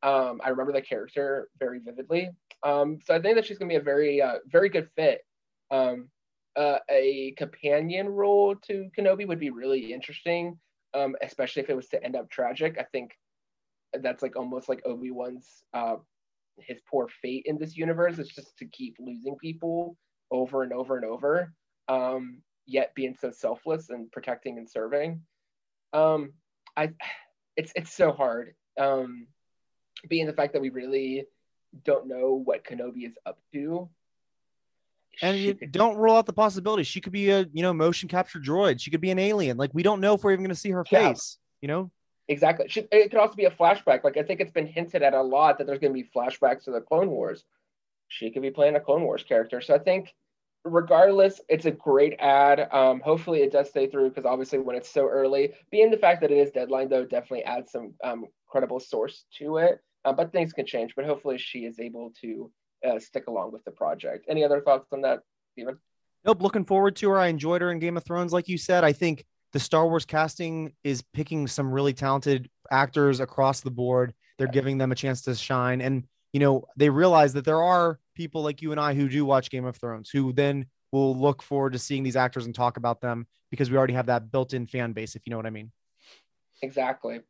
[0.04, 2.30] Um i remember the character very vividly.
[2.62, 5.22] Um so i think that she's gonna be a very uh very good fit.
[5.70, 6.10] Um,
[6.56, 10.58] uh, a companion role to Kenobi would be really interesting,
[10.94, 12.76] um, especially if it was to end up tragic.
[12.78, 13.12] I think
[13.92, 15.96] that's like almost like Obi Wan's uh,
[16.58, 18.18] his poor fate in this universe.
[18.18, 19.96] It's just to keep losing people
[20.30, 21.52] over and over and over,
[21.88, 25.22] um, yet being so selfless and protecting and serving.
[25.92, 26.32] Um,
[26.76, 26.92] I,
[27.56, 28.54] it's it's so hard.
[28.78, 29.26] Um,
[30.08, 31.26] being the fact that we really
[31.84, 33.88] don't know what Kenobi is up to.
[35.22, 38.38] And you don't rule out the possibility she could be a you know motion capture
[38.38, 38.80] droid.
[38.80, 39.56] She could be an alien.
[39.56, 41.08] Like we don't know if we're even going to see her Yeah.
[41.08, 41.38] face.
[41.60, 41.90] You know.
[42.28, 42.66] Exactly.
[42.68, 44.02] She, it could also be a flashback.
[44.04, 46.64] Like I think it's been hinted at a lot that there's going to be flashbacks
[46.64, 47.44] to the Clone Wars.
[48.08, 49.60] She could be playing a Clone Wars character.
[49.60, 50.12] So I think,
[50.64, 52.68] regardless, it's a great ad.
[52.72, 56.20] Um, hopefully it does stay through because obviously when it's so early, being the fact
[56.20, 59.80] that it is deadline though definitely adds some um, credible source to it.
[60.04, 60.94] Uh, but things can change.
[60.94, 62.50] But hopefully she is able to
[62.84, 64.26] uh, stick along with the project.
[64.28, 65.20] Any other thoughts on that,
[65.52, 65.78] Stephen?
[66.24, 66.42] Nope.
[66.42, 67.18] Looking forward to her.
[67.18, 68.84] I enjoyed her in Game of Thrones, like you said.
[68.84, 74.12] I think the Star Wars casting is picking some really talented actors across the board.
[74.38, 77.98] They're giving them a chance to shine, and you know they realize that there are
[78.14, 81.42] people like you and I who do watch Game of Thrones who then will look
[81.42, 84.66] forward to seeing these actors and talk about them because we already have that built-in
[84.66, 85.70] fan base, if you know what I mean.
[86.62, 87.20] Exactly.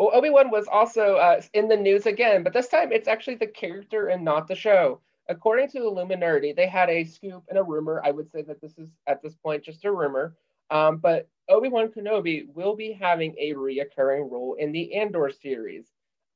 [0.00, 3.34] Well, Obi Wan was also uh, in the news again, but this time it's actually
[3.34, 4.98] the character and not the show.
[5.28, 8.00] According to Illuminerdi, they had a scoop and a rumor.
[8.02, 10.34] I would say that this is at this point just a rumor,
[10.70, 15.88] um, but Obi Wan Kenobi will be having a reoccurring role in the Andor series.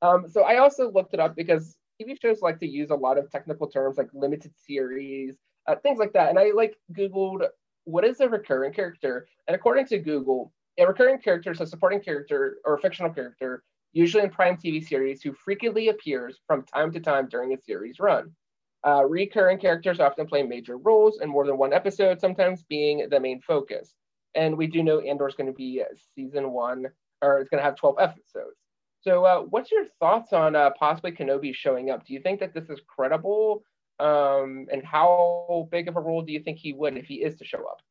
[0.03, 3.17] Um, so I also looked it up because TV shows like to use a lot
[3.17, 7.47] of technical terms like limited series, uh, things like that, and I like Googled
[7.85, 12.01] what is a recurring character, and according to Google, a recurring character is a supporting
[12.01, 16.91] character or a fictional character, usually in prime TV series, who frequently appears from time
[16.91, 18.31] to time during a series run.
[18.85, 23.19] Uh, recurring characters often play major roles in more than one episode, sometimes being the
[23.19, 23.95] main focus.
[24.35, 25.81] And we do know Andor is going to be
[26.13, 26.85] season one,
[27.21, 28.57] or it's going to have 12 episodes.
[29.01, 32.05] So, uh, what's your thoughts on uh, possibly Kenobi showing up?
[32.05, 33.63] Do you think that this is credible?
[33.99, 37.35] Um, and how big of a role do you think he would if he is
[37.37, 37.81] to show up?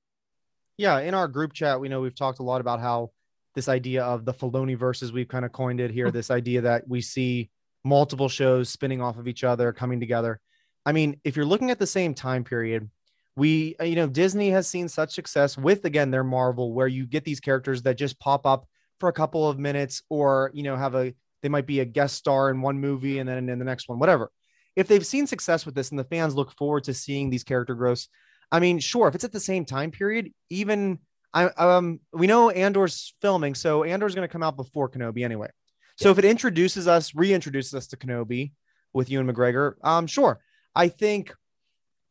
[0.76, 3.10] Yeah, in our group chat, we know we've talked a lot about how
[3.54, 6.10] this idea of the Filoniverse we've kind of coined it here.
[6.12, 7.50] this idea that we see
[7.84, 10.40] multiple shows spinning off of each other, coming together.
[10.86, 12.90] I mean, if you're looking at the same time period,
[13.36, 17.06] we, uh, you know, Disney has seen such success with again their Marvel, where you
[17.06, 18.66] get these characters that just pop up
[19.00, 22.16] for a couple of minutes, or you know, have a they might be a guest
[22.16, 24.30] star in one movie and then in the next one, whatever.
[24.76, 27.74] If they've seen success with this and the fans look forward to seeing these character
[27.74, 28.08] growths,
[28.52, 30.98] I mean, sure, if it's at the same time period, even
[31.32, 35.48] I um we know Andor's filming, so Andor's going to come out before Kenobi anyway.
[35.96, 38.52] So if it introduces us, reintroduces us to Kenobi
[38.92, 40.40] with Ewan McGregor, um, sure.
[40.74, 41.32] I think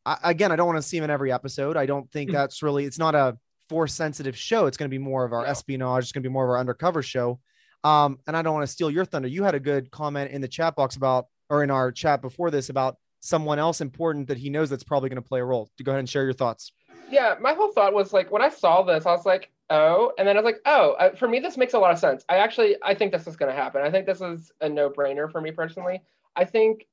[0.06, 1.78] I, again, I don't want to see him in every episode.
[1.78, 2.34] I don't think Mhm.
[2.34, 2.84] that's really.
[2.86, 3.38] It's not a
[3.69, 4.65] force sensitive show.
[4.65, 5.48] It's going to be more of our No.
[5.50, 6.04] espionage.
[6.04, 7.39] It's going to be more of our undercover show.
[7.86, 9.30] Um, and I don't want to steal your thunder.
[9.30, 12.52] You had a good comment in the chat box about, or in our chat before
[12.52, 15.70] this about someone else important that he knows that's probably going to play a role.
[15.78, 16.74] To go ahead and share your thoughts.
[17.10, 20.28] yeah my whole thought was like when i saw this i was like oh and
[20.28, 22.76] then i was like oh for me this makes a lot of sense i actually
[22.84, 25.52] i think this is going to happen i think this is a no-brainer for me
[25.52, 26.02] personally
[26.36, 26.86] i think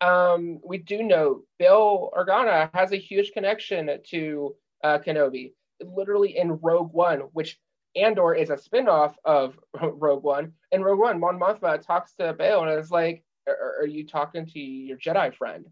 [0.00, 6.58] um, we do know Bail Organa has a huge connection to uh, kenobi literally in
[6.60, 7.58] rogue one which
[7.96, 12.62] andor is a spin-off of rogue one and rogue one mon mothma talks to Bail
[12.62, 15.66] and is like are, are you talking to your jedi friend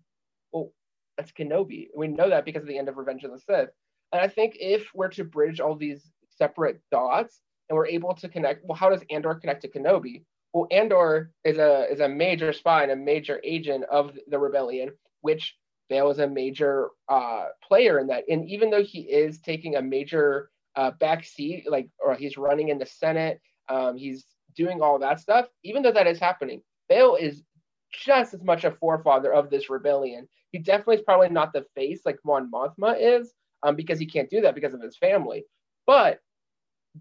[0.52, 0.72] well
[1.16, 3.70] that's kenobi we know that because of the end of revenge of the sith
[4.12, 8.28] and I think if we're to bridge all these separate dots and we're able to
[8.28, 10.24] connect, well, how does Andor connect to Kenobi?
[10.52, 14.90] Well, Andor is a is a major spy and a major agent of the rebellion,
[15.20, 15.56] which
[15.88, 18.24] Bail is a major uh, player in that.
[18.28, 22.70] And even though he is taking a major uh, back seat, like or he's running
[22.70, 25.46] in the Senate, um, he's doing all that stuff.
[25.62, 27.44] Even though that is happening, Bail is
[27.92, 30.28] just as much a forefather of this rebellion.
[30.52, 34.30] He definitely is probably not the face like Mon Mothma is, um, because he can't
[34.30, 35.44] do that because of his family.
[35.86, 36.20] But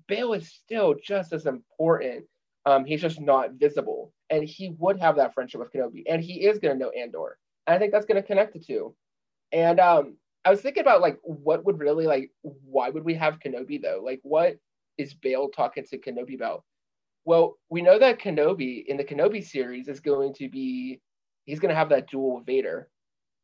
[0.08, 2.26] Bail is still just as important.
[2.66, 6.46] Um, he's just not visible, and he would have that friendship with Kenobi, and he
[6.46, 7.38] is going to know Andor.
[7.66, 8.96] And I think that's going to connect the two.
[9.52, 13.40] And um, I was thinking about like what would really like why would we have
[13.40, 14.02] Kenobi though?
[14.04, 14.58] Like what
[14.98, 16.64] is Bail talking to Kenobi about?
[17.30, 21.00] Well, we know that Kenobi in the Kenobi series is going to be
[21.46, 22.90] he's going to have that duel with Vader.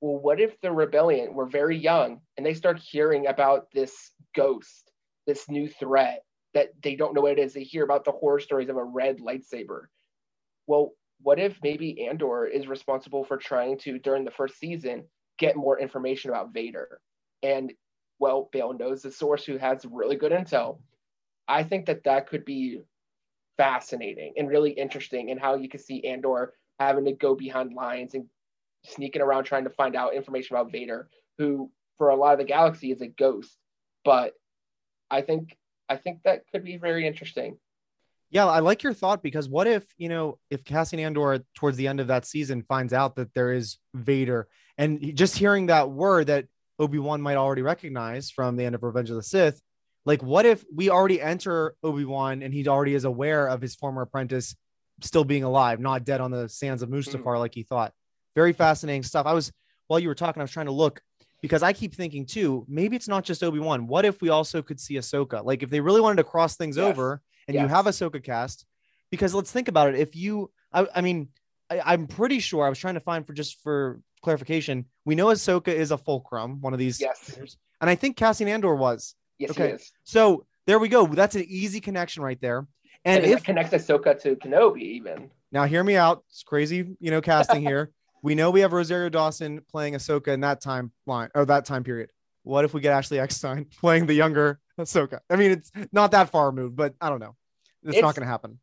[0.01, 4.91] Well, what if the rebellion were very young and they start hearing about this ghost,
[5.27, 6.23] this new threat
[6.55, 7.53] that they don't know what it is?
[7.53, 9.81] They hear about the horror stories of a red lightsaber.
[10.65, 15.03] Well, what if maybe Andor is responsible for trying to, during the first season,
[15.37, 16.99] get more information about Vader?
[17.43, 17.71] and
[18.17, 20.79] well, Bail knows the source who has really good intel.
[21.47, 22.81] I think that that could be
[23.57, 28.13] fascinating and really interesting, and how you can see Andor having to go behind lines
[28.13, 28.25] and
[28.85, 32.45] sneaking around trying to find out information about Vader, who for a lot of the
[32.45, 33.57] galaxy is a ghost.
[34.03, 34.33] But
[35.09, 35.57] I think
[35.89, 37.57] I think that could be very interesting.
[38.29, 41.87] Yeah, I like your thought because what if, you know, if Cassian Andor towards the
[41.87, 46.27] end of that season finds out that there is Vader and just hearing that word
[46.27, 46.47] that
[46.79, 49.61] Obi-Wan might already recognize from the end of Revenge of the Sith,
[50.05, 54.03] like what if we already enter Obi-Wan and he already is aware of his former
[54.03, 54.55] apprentice
[55.01, 57.39] still being alive, not dead on the sands of Mustafar mm.
[57.39, 57.93] like he thought.
[58.35, 59.25] Very fascinating stuff.
[59.25, 59.51] I was
[59.87, 61.01] while you were talking, I was trying to look
[61.41, 63.87] because I keep thinking too, maybe it's not just Obi-Wan.
[63.87, 65.43] What if we also could see Ahsoka?
[65.43, 66.85] Like if they really wanted to cross things yes.
[66.85, 67.61] over and yes.
[67.61, 68.65] you have Ahsoka cast,
[69.11, 69.99] because let's think about it.
[69.99, 71.29] If you, I, I mean,
[71.69, 74.85] I, am pretty sure I was trying to find for just for clarification.
[75.05, 76.99] We know Ahsoka is a fulcrum, one of these.
[76.99, 77.57] Yes.
[77.81, 79.15] And I think Cassian Andor was.
[79.37, 79.77] Yes, okay.
[80.03, 81.05] So there we go.
[81.05, 82.67] That's an easy connection right there.
[83.03, 85.29] And, and if connects Ahsoka to Kenobi, even.
[85.51, 86.23] Now, hear me out.
[86.29, 87.91] It's crazy, you know, casting here.
[88.23, 91.83] we know we have Rosario Dawson playing Ahsoka in that time line or that time
[91.83, 92.09] period.
[92.43, 95.19] What if we get Ashley Eckstein playing the younger Ahsoka?
[95.29, 97.35] I mean, it's not that far removed, but I don't know.
[97.83, 98.59] It's, it's not going to happen.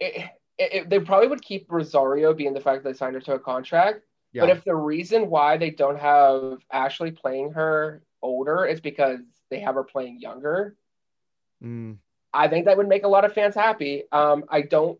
[0.00, 3.34] It, it, they probably would keep Rosario being the fact that they signed her to
[3.34, 4.00] a contract.
[4.32, 4.42] Yeah.
[4.42, 9.20] But if the reason why they don't have Ashley playing her older is because
[9.56, 10.76] they have her playing younger,
[11.62, 11.96] mm.
[12.32, 14.04] I think that would make a lot of fans happy.
[14.12, 14.98] Um, I don't,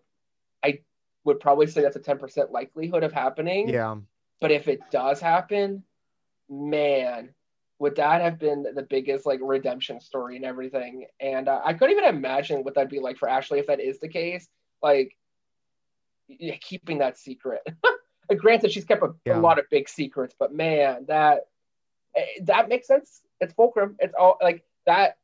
[0.64, 0.80] I
[1.24, 3.68] would probably say that's a 10% likelihood of happening.
[3.68, 3.96] Yeah.
[4.40, 5.82] But if it does happen,
[6.48, 7.30] man,
[7.78, 11.06] would that have been the biggest like redemption story and everything?
[11.20, 13.98] And uh, I couldn't even imagine what that'd be like for Ashley if that is
[14.00, 14.48] the case.
[14.82, 15.16] Like
[16.28, 17.60] yeah, keeping that secret.
[18.36, 19.38] Granted, she's kept a, yeah.
[19.38, 21.42] a, lot of big secrets, but man, that
[22.16, 23.20] eh, that makes sense.
[23.40, 23.96] It's fulcrum.
[23.98, 25.16] It's all like that.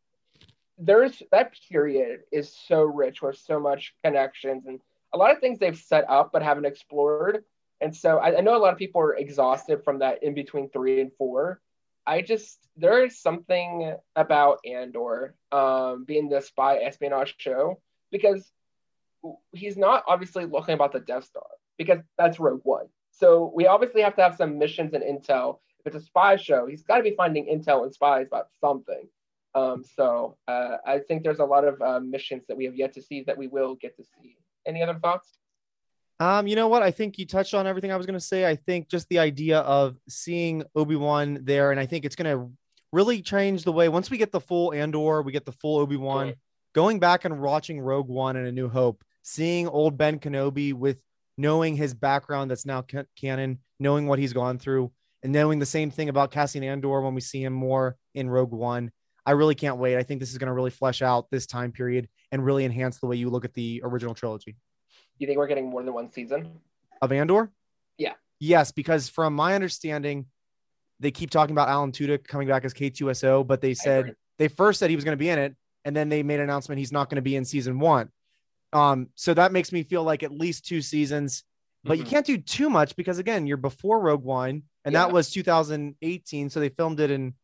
[0.79, 4.81] There's that period is so rich with so much connections and
[5.12, 7.44] a lot of things they've set up but haven't explored.
[7.81, 10.70] And so I, I know a lot of people are exhausted from that in between
[10.70, 11.61] three and four.
[12.07, 18.51] I just there is something about Andor um, being the spy espionage show because
[19.53, 21.46] he's not obviously looking about the Death Star
[21.79, 22.87] because that's Rogue One.
[23.12, 25.59] So we obviously have to have some missions and intel.
[25.85, 29.09] If it's a spy show, he's got to be finding intel and spies about something.
[29.55, 32.95] Um, so uh, I think there's a lot of uh, missions that we have yet
[32.95, 34.37] to see that we will get to see.
[34.66, 35.29] Any other thoughts?
[36.21, 36.83] Um, you know what?
[36.83, 38.49] I think you touched on everything I was going to say.
[38.49, 42.38] I think just the idea of seeing Obi Wan there, and I think it's going
[42.38, 42.53] to
[42.92, 45.97] really change the way once we get the full Andor, we get the full Obi
[45.97, 46.35] Wan.
[46.75, 50.99] Going back and watching Rogue One and A New Hope, seeing old Ben Kenobi with
[51.37, 52.85] knowing his background that's now
[53.16, 54.92] canon, knowing what he's gone through,
[55.23, 58.53] and knowing the same thing about Cassian Andor when we see him more in Rogue
[58.53, 58.91] One.
[59.25, 59.97] I really can't wait.
[59.97, 62.99] I think this is going to really flesh out this time period and really enhance
[62.99, 64.57] the way you look at the original trilogy.
[65.19, 66.59] You think we're getting more than one season
[67.01, 67.51] of Andor?
[67.99, 68.15] Yeah.
[68.41, 70.27] Yes, because from my understanding,
[70.99, 74.81] they keep talking about Alan Tudyk coming back as K2SO, but they said they first
[74.81, 75.55] said he was going to be in it,
[75.85, 78.09] and then they made an announcement he's not going to be in season one.
[78.73, 81.45] Um, so that makes me feel like at least two seasons,
[81.85, 82.05] but mm-hmm.
[82.05, 85.01] you can't do too much because again, you're before Rogue One, and yeah.
[85.07, 86.51] that was 2018.
[86.51, 87.35] So they filmed it in,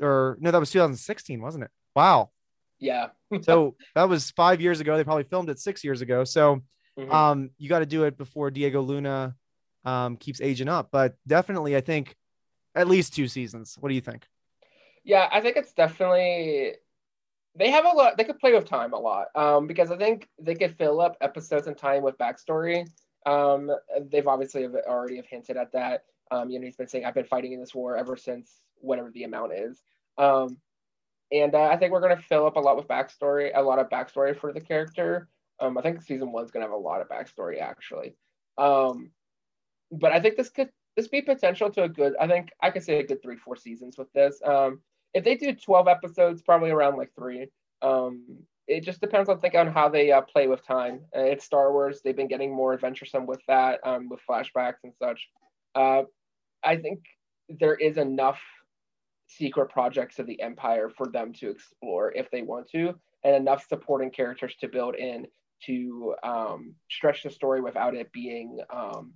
[0.00, 1.70] or no, that was 2016, wasn't it?
[1.94, 2.30] Wow.
[2.78, 3.08] Yeah.
[3.42, 4.96] so that was five years ago.
[4.96, 6.24] They probably filmed it six years ago.
[6.24, 6.62] So
[6.98, 7.12] mm-hmm.
[7.12, 9.34] um, you got to do it before Diego Luna
[9.84, 10.88] um, keeps aging up.
[10.90, 12.14] But definitely, I think
[12.74, 13.76] at least two seasons.
[13.78, 14.26] What do you think?
[15.04, 16.74] Yeah, I think it's definitely
[17.56, 20.28] they have a lot they could play with time a lot um, because i think
[20.40, 22.86] they could fill up episodes in time with backstory
[23.26, 23.70] um,
[24.10, 26.04] they've obviously have already have hinted at that.
[26.30, 29.10] Um, you know he's been saying i've been fighting in this war ever since whatever
[29.10, 29.82] the amount is.
[30.16, 30.58] Um,
[31.32, 33.78] and uh, i think we're going to fill up a lot with backstory a lot
[33.78, 35.28] of backstory for the character.
[35.58, 38.14] Um, i think season one's going to have a lot of backstory actually.
[38.58, 39.10] Um,
[39.90, 42.84] but i think this could this be potential to a good i think i could
[42.84, 44.40] say a good three four seasons with this.
[44.44, 44.80] Um,
[45.14, 47.48] if they do 12 episodes, probably around like three.
[47.82, 48.24] Um,
[48.70, 51.00] it just depends, I think, on how they uh, play with time.
[51.14, 54.92] Uh, it's Star Wars; they've been getting more adventuresome with that, um, with flashbacks and
[54.96, 55.28] such.
[55.74, 56.02] Uh,
[56.62, 57.00] I think
[57.48, 58.40] there is enough
[59.26, 62.94] secret projects of the Empire for them to explore if they want to,
[63.24, 65.26] and enough supporting characters to build in
[65.66, 69.12] to um, stretch the story without it being um,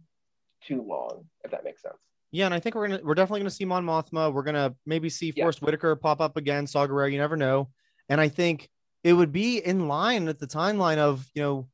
[0.66, 1.94] too long, if that makes sense.
[2.32, 4.32] Yeah, and I think we're gonna we're definitely gonna see Mon Mothma.
[4.32, 5.44] We're gonna maybe see yeah.
[5.44, 7.68] Forest Whitaker pop up again, Saw Gerrera, you never know.
[8.08, 8.68] And I think
[9.04, 11.68] it would be in line with the timeline of you know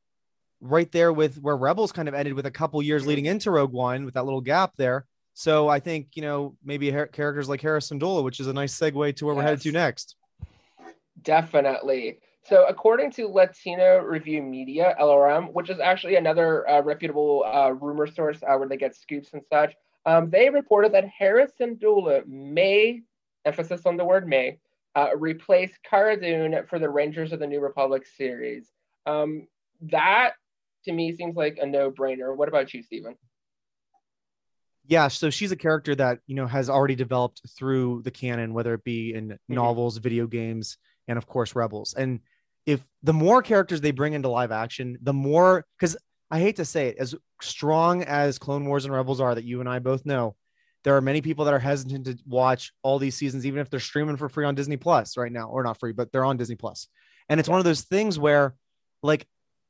[0.59, 3.71] right there with where Rebels kind of ended with a couple years leading into Rogue
[3.71, 5.07] One with that little gap there.
[5.33, 8.77] So I think you know maybe her- characters like Hera Syndulla, which is a nice
[8.77, 10.15] segue to where we're headed to next.
[11.23, 12.19] Definitely.
[12.43, 18.07] So, according to Latino Review Media (LRM), which is actually another uh, reputable uh, rumor
[18.07, 19.75] source uh, where they get scoops and such,
[20.05, 23.01] um, they reported that Hera Syndulla may,
[23.45, 24.57] emphasis on the word may,
[24.95, 28.67] uh, replace Cara Dune for the Rangers of the New Republic series.
[29.05, 29.47] Um,
[29.81, 30.33] that
[30.85, 32.35] to me seems like a no-brainer.
[32.35, 33.15] What about you, Stephen?
[34.85, 38.73] Yeah, so she's a character that you know has already developed through the canon, whether
[38.73, 40.77] it be in novels, video games,
[41.07, 41.93] and of course Rebels.
[41.93, 42.19] And
[42.65, 45.95] if the more characters they bring into live action, the more because
[46.29, 49.59] I hate to say it, as strong as Clone Wars and Rebels are, that you
[49.59, 50.35] and I both know,
[50.83, 53.79] there are many people that are hesitant to watch all these seasons, even if they're
[53.79, 56.55] streaming for free on Disney Plus right now, or not free, but they're on Disney
[56.55, 56.87] Plus.
[57.29, 58.55] And it's one of those things where,
[59.03, 59.27] like,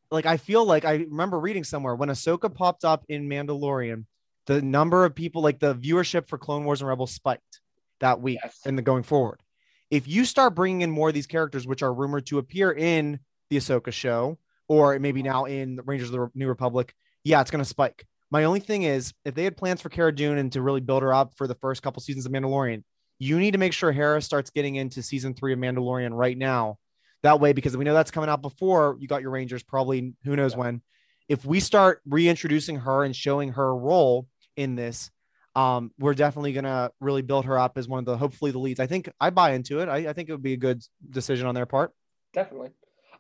[0.10, 4.06] like I feel like I remember reading somewhere when Ahsoka popped up in Mandalorian,
[4.48, 7.62] the number of people, like the viewership for Clone Wars and Rebels, spiked
[8.00, 8.60] that week Yes.
[8.66, 9.42] and the going forward.
[9.90, 13.20] If you start bringing in more of these characters, which are rumored to appear in
[13.50, 17.52] the Ahsoka show, or maybe now in the Rangers of the New Republic, yeah, it's
[17.52, 18.08] going to spike.
[18.32, 21.04] My only thing is, if they had plans for Cara Dune and to really build
[21.04, 22.84] her up for the first couple seasons of Mandalorian,
[23.20, 26.78] you need to make sure Hera starts getting into season three of Mandalorian right now.
[27.24, 30.36] That way, because we know that's coming out before you got your Rangers, probably who
[30.36, 30.82] knows when.
[31.30, 35.12] If we start reintroducing her and showing her role in this,
[35.56, 38.80] um, we're definitely gonna really build her up as one of the hopefully the leads.
[38.80, 39.90] I think I buy into it.
[39.90, 41.92] I, I think it would be a good decision on their part.
[42.34, 42.70] Definitely.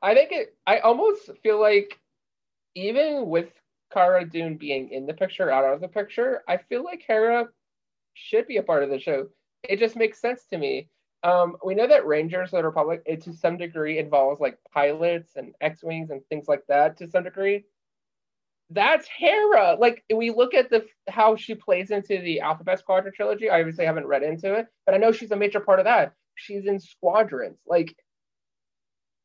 [0.01, 0.55] I think it.
[0.65, 1.99] I almost feel like
[2.73, 3.49] even with
[3.91, 7.47] Cara Dune being in the picture, out of the picture, I feel like Hera
[8.13, 9.27] should be a part of the show.
[9.63, 10.89] It just makes sense to me.
[11.23, 15.35] Um, we know that Rangers of the Republic, it to some degree involves like pilots
[15.35, 16.97] and X-wings and things like that.
[16.97, 17.65] To some degree,
[18.71, 19.75] that's Hera.
[19.79, 23.49] Like we look at the how she plays into the Alphabet Squadron trilogy.
[23.49, 26.13] I obviously haven't read into it, but I know she's a major part of that.
[26.35, 27.59] She's in squadrons.
[27.67, 27.95] Like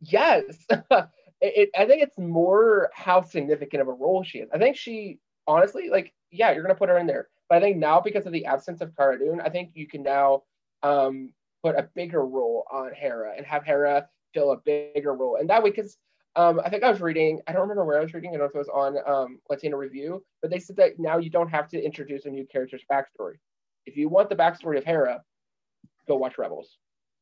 [0.01, 0.45] yes
[1.41, 5.19] it, i think it's more how significant of a role she is i think she
[5.47, 8.33] honestly like yeah you're gonna put her in there but i think now because of
[8.33, 10.43] the absence of Cara Dune, i think you can now
[10.83, 11.31] um
[11.63, 15.63] put a bigger role on hera and have hera fill a bigger role and that
[15.63, 15.99] way because
[16.37, 18.41] um, I think I was reading, I don't remember where I was reading, I don't
[18.41, 21.49] know if it was on um, Latino Review, but they said that now you don't
[21.49, 23.37] have to introduce a new character's backstory.
[23.87, 25.23] If you want the backstory of Hera,
[26.07, 26.77] go watch Rebels.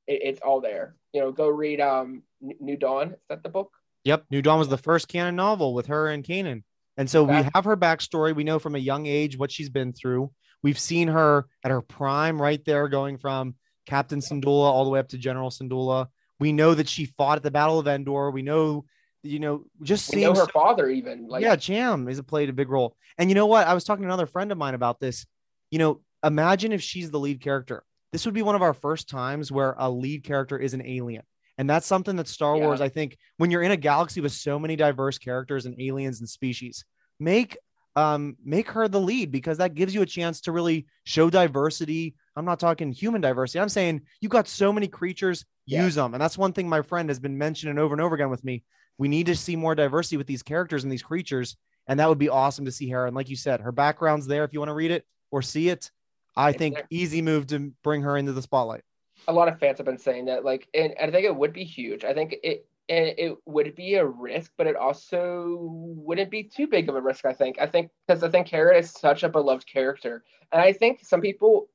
[0.08, 0.96] It, it's all there.
[1.12, 3.12] You know, go read um, New Dawn.
[3.12, 3.70] Is that the book?
[4.04, 6.62] Yep, New Dawn was the first canon novel with her and Kanan,
[6.96, 8.36] and so we have her backstory.
[8.36, 10.30] We know from a young age what she's been through.
[10.62, 13.54] We've seen her at her prime, right there, going from
[13.86, 16.06] Captain Syndulla all the way up to General Syndulla.
[16.40, 18.30] We know that she fought at the Battle of Endor.
[18.30, 18.84] We know,
[19.22, 21.28] you know, just seeing know her father even.
[21.28, 22.96] Like, yeah, Jam has played a big role.
[23.18, 23.66] And you know what?
[23.66, 25.26] I was talking to another friend of mine about this.
[25.70, 27.84] You know, imagine if she's the lead character.
[28.12, 31.22] This would be one of our first times where a lead character is an alien.
[31.58, 32.64] And that's something that Star Yeah.
[32.64, 36.20] Wars, I think, when you're in a galaxy with so many diverse characters and aliens
[36.20, 36.84] and species,
[37.20, 37.56] make
[37.96, 42.16] um make her the lead because that gives you a chance to really show diversity.
[42.34, 43.60] I'm not talking human diversity.
[43.60, 45.84] I'm saying you got so many creatures, Yeah.
[45.84, 46.12] use them.
[46.12, 48.64] And that's one thing my friend has been mentioning over and over again with me.
[48.98, 51.56] We need to see more diversity with these characters and these creatures.
[51.86, 53.06] And that would be awesome to see her.
[53.06, 55.68] And like you said, her background's there if you want to read it or see
[55.68, 55.90] it.
[56.36, 56.86] I It's think there.
[56.90, 58.82] easy move to bring her into the spotlight.
[59.28, 60.44] A lot of fans have been saying that.
[60.44, 62.04] Like, and I think it would be huge.
[62.04, 66.66] I think it and it would be a risk, but it also wouldn't be too
[66.66, 67.24] big of a risk.
[67.24, 67.58] I think.
[67.60, 71.20] I think because I think Hera is such a beloved character, and I think some
[71.20, 71.68] people,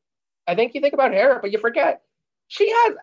[0.47, 2.01] I think you think about Hera, but you forget
[2.47, 2.95] she has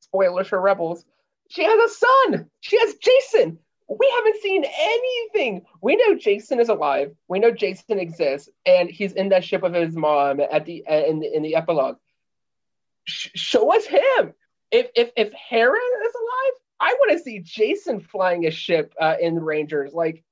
[0.00, 1.04] spoilers for Rebels.
[1.48, 2.50] She has a son.
[2.60, 3.56] She has Jacen.
[3.88, 5.64] We haven't seen anything.
[5.80, 7.14] We know Jacen is alive.
[7.28, 11.22] We know Jacen exists, and he's in that ship with his mom at the in
[11.22, 11.96] in the epilogue.
[13.06, 14.32] Sh- show us him.
[14.70, 19.16] If if if Hera is alive, I want to see Jacen flying a ship uh,
[19.20, 19.92] in the Rangers.
[19.92, 20.24] Like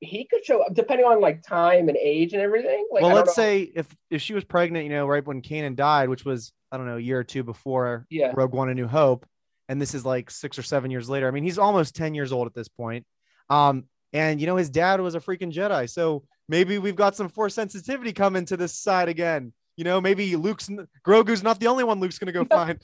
[0.00, 2.86] he could show up, depending on like time and age and everything.
[2.90, 3.42] Like well, let's know.
[3.42, 6.76] say if if she was pregnant, you know, right when Kanan died, which was I
[6.76, 9.26] don't know a year or two before yeah, Rogue One: A New Hope,
[9.68, 11.28] and this is like six or seven years later.
[11.28, 13.06] I mean, he's almost ten years old at this point.
[13.48, 17.28] Um, and you know, his dad was a freaking Jedi, so maybe we've got some
[17.28, 19.52] force sensitivity coming to this side again.
[19.76, 20.70] You know, maybe Luke's
[21.04, 22.80] Grogu's not the only one Luke's gonna go find.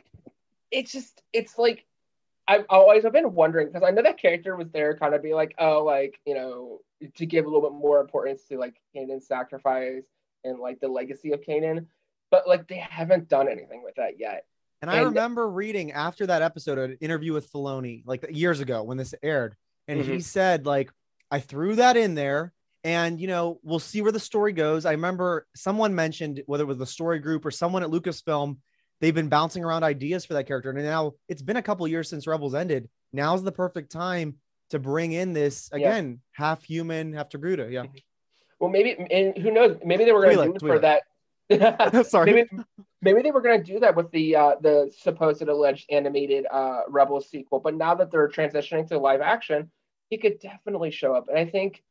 [0.70, 1.84] it's just it's like
[2.46, 5.34] I've always I've been wondering because I know that character was there kind of be
[5.34, 6.80] like oh like you know
[7.16, 10.04] to give a little bit more importance to like Kanan's sacrifice
[10.44, 11.86] and like the legacy of Kanan,
[12.30, 14.46] but like they haven't done anything with that yet.
[14.82, 18.82] And I And- remember reading after that episode an interview with Filoni, like years ago
[18.82, 19.56] when this aired,
[19.88, 20.22] and he Mhm.
[20.22, 20.90] said, like,
[21.30, 22.52] I threw that in there,
[22.82, 24.86] And you know, we'll see where the story goes.
[24.86, 28.56] I remember someone mentioned whether it was the story group or someone at Lucasfilm,
[29.00, 30.70] they've been bouncing around ideas for that character.
[30.70, 32.88] And now it's been a couple years since Rebels ended.
[33.12, 34.36] Now's the perfect time
[34.70, 37.70] to bring in this again, half human, half Togruta.
[37.70, 37.84] Yeah.
[38.60, 39.78] Well, maybe, and who knows?
[39.84, 41.02] Maybe they were going to do it for that.
[42.06, 42.32] Sorry.
[42.32, 42.48] Maybe,
[43.02, 46.82] maybe they were going to do that with the uh, the supposed alleged animated uh,
[46.88, 49.70] Rebels sequel, but now that they're transitioning to live action,
[50.10, 51.28] he could definitely show up.
[51.28, 51.82] And I think,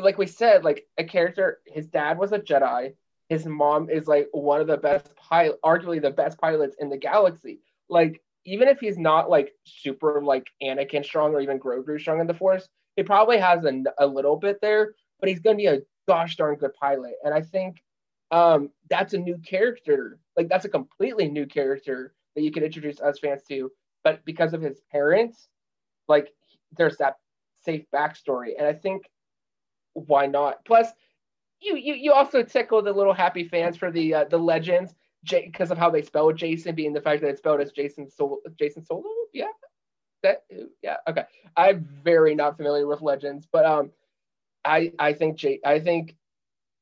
[0.00, 2.94] like we said, like a character, his dad was a Jedi.
[3.28, 6.96] His mom is like one of the best pilot, arguably the best pilots in the
[6.96, 7.60] galaxy.
[7.88, 12.26] Like even if he's not like super like Anakin strong or even Grogu strong in
[12.26, 15.80] the Force, he probably has a, a little bit there, but he's to be a
[16.06, 17.14] gosh darn good pilot.
[17.24, 17.82] And I think
[18.30, 20.18] um, that's a new character.
[20.36, 23.70] Like that's a completely new character that you can introduce us fans to.
[24.02, 25.48] But because of his parents,
[26.08, 26.28] like
[26.76, 27.16] there's that
[27.64, 29.08] safe backstory, and I think
[29.94, 30.64] why not?
[30.64, 30.88] Plus,
[31.60, 34.94] you you you also tickle the little happy fans for the uh, the legends
[35.28, 38.40] because of how they spell Jacen, being the fact that it's spelled as Jacen Sol
[38.60, 39.04] Jacen Solo.
[39.32, 39.46] Yeah,
[40.22, 40.44] that
[40.82, 41.24] yeah okay.
[41.56, 43.90] I'm very not familiar with legends, but um,
[44.64, 46.16] I I think J I think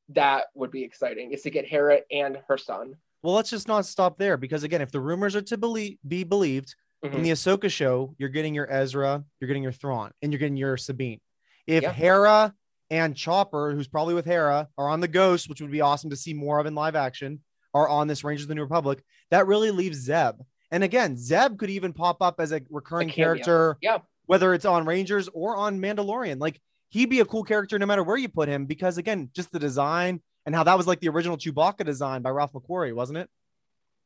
[0.09, 2.95] that would be exciting is to get Hera and her son.
[3.21, 6.25] Well, let's just not stop there because again, if the rumors are to believe be
[6.25, 7.15] believed, mm-hmm.
[7.15, 10.57] in the Ahsoka show, you're getting your Ezra, you're getting your Thrawn, and you're getting
[10.57, 11.21] your Sabine.
[11.67, 11.93] If yeah.
[11.93, 12.53] Hera
[12.93, 16.15] and Chopper, who's probably with Hera, are on the Ghost, which would be awesome to
[16.15, 17.39] see more of in live action,
[17.73, 20.35] are on this Rangers of the New Republic, that really leaves Zeb.
[20.69, 23.97] And again, Zeb could even pop up as a recurring a character, yeah.
[24.27, 26.39] whether it's on Rangers or on Mandalorian.
[26.39, 29.51] Like he'd be a cool character no matter where you put him because again, just
[29.51, 33.17] the design and how that was like the original Chewbacca design by Ralph McQuarrie, wasn't
[33.17, 33.29] it?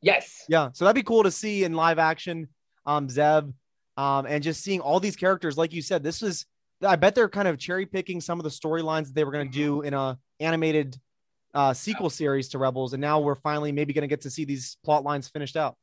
[0.02, 0.46] Yes.
[0.48, 0.70] Yeah.
[0.72, 2.48] So that'd be cool to see in live action,
[2.86, 3.52] um, Zeb,
[3.98, 5.58] um, and just seeing all these characters.
[5.58, 6.46] Like you said, this was,
[6.82, 9.50] I bet they're kind of cherry picking some of the storylines that they were going
[9.50, 10.98] to do in a animated
[11.54, 14.46] uh, sequel series to Rebels, and now we're finally maybe going to get to see
[14.46, 15.76] these plot lines finished out.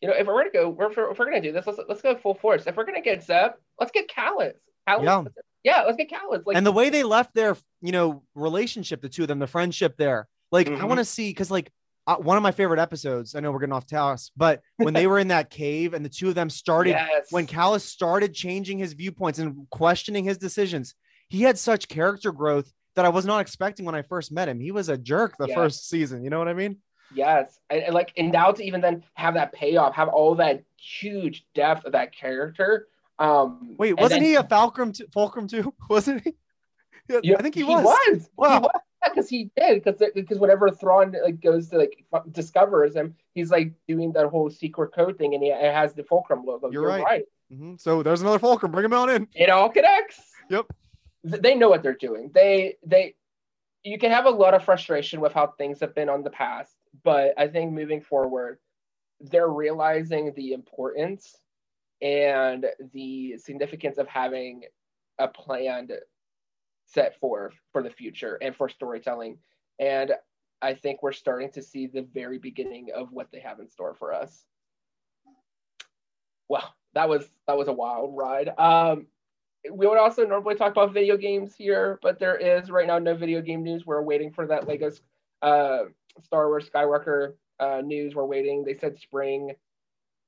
[0.00, 1.66] You know, if we're going to go, if we're, if we're going to do this,
[1.66, 2.66] let's let's go full force.
[2.66, 4.54] If we're going to get Zeb, let's get Kallus.
[4.88, 5.24] Kallus yeah
[5.64, 6.42] yeah, let's get Kallus.
[6.44, 9.46] Like, and the way they left their, you know, relationship, the two of them, the
[9.46, 10.80] friendship there, like mm-hmm.
[10.80, 11.72] I want to see because like
[12.06, 13.34] uh, one of my favorite episodes.
[13.34, 16.08] I know we're getting off task, but when they were in that cave and the
[16.08, 17.26] two of them started, yes.
[17.30, 20.94] when Kallus started changing his viewpoints and questioning his decisions,
[21.28, 24.60] he had such character growth that I was not expecting when I first met him.
[24.60, 25.54] He was a jerk the yes.
[25.54, 26.22] first season.
[26.22, 26.78] You know what I mean?
[27.14, 30.64] Yes, and, and, like, and now to even then have that payoff, have all that
[30.76, 32.88] huge depth of that character,
[33.18, 34.92] um, Wait, wasn't then, he a Fulcrum?
[34.92, 35.72] T- Fulcrum too?
[35.88, 36.34] Wasn't he?
[37.08, 37.84] Yeah, I think he, he was.
[37.84, 38.28] was.
[38.36, 38.68] Wow.
[39.08, 39.82] Because he, did.
[39.82, 44.50] Because because whenever Thrawn like goes to like discovers him, he's like doing that whole
[44.50, 46.70] secret code thing, and he it has the Fulcrum logo.
[46.70, 47.04] You're, You're right.
[47.04, 47.24] right.
[47.52, 47.74] Mm-hmm.
[47.78, 48.72] So there's another Fulcrum.
[48.72, 49.28] Bring him on in.
[49.34, 50.20] It all connects.
[50.50, 50.66] Yep.
[51.24, 52.30] They know what they're doing.
[52.34, 53.14] They they.
[53.82, 56.74] You can have a lot of frustration with how things have been on the past,
[57.02, 58.58] but I think moving forward,
[59.20, 61.36] they're realizing the importance
[62.00, 64.62] and the significance of having
[65.18, 65.92] a planned
[66.86, 69.38] set for for the future and for storytelling.
[69.78, 70.12] And
[70.62, 73.94] i think we're starting to see the very beginning of what they have in store
[73.94, 74.44] for us.
[76.48, 78.50] Well that was that was a wild ride.
[78.58, 79.06] Um
[79.72, 83.14] we would also normally talk about video games here but there is right now no
[83.14, 83.86] video game news.
[83.86, 84.90] We're waiting for that lego
[85.42, 85.84] uh
[86.22, 88.14] star wars skywalker uh, news.
[88.14, 88.64] We're waiting.
[88.64, 89.52] They said spring.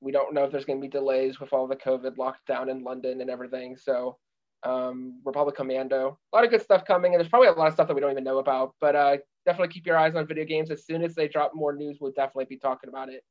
[0.01, 2.83] We don't know if there's going to be delays with all the COVID lockdown in
[2.83, 3.75] London and everything.
[3.75, 4.17] So,
[4.63, 7.73] um, Republic Commando, a lot of good stuff coming, and there's probably a lot of
[7.73, 8.73] stuff that we don't even know about.
[8.81, 10.71] But uh, definitely keep your eyes on video games.
[10.71, 13.23] As soon as they drop more news, we'll definitely be talking about it.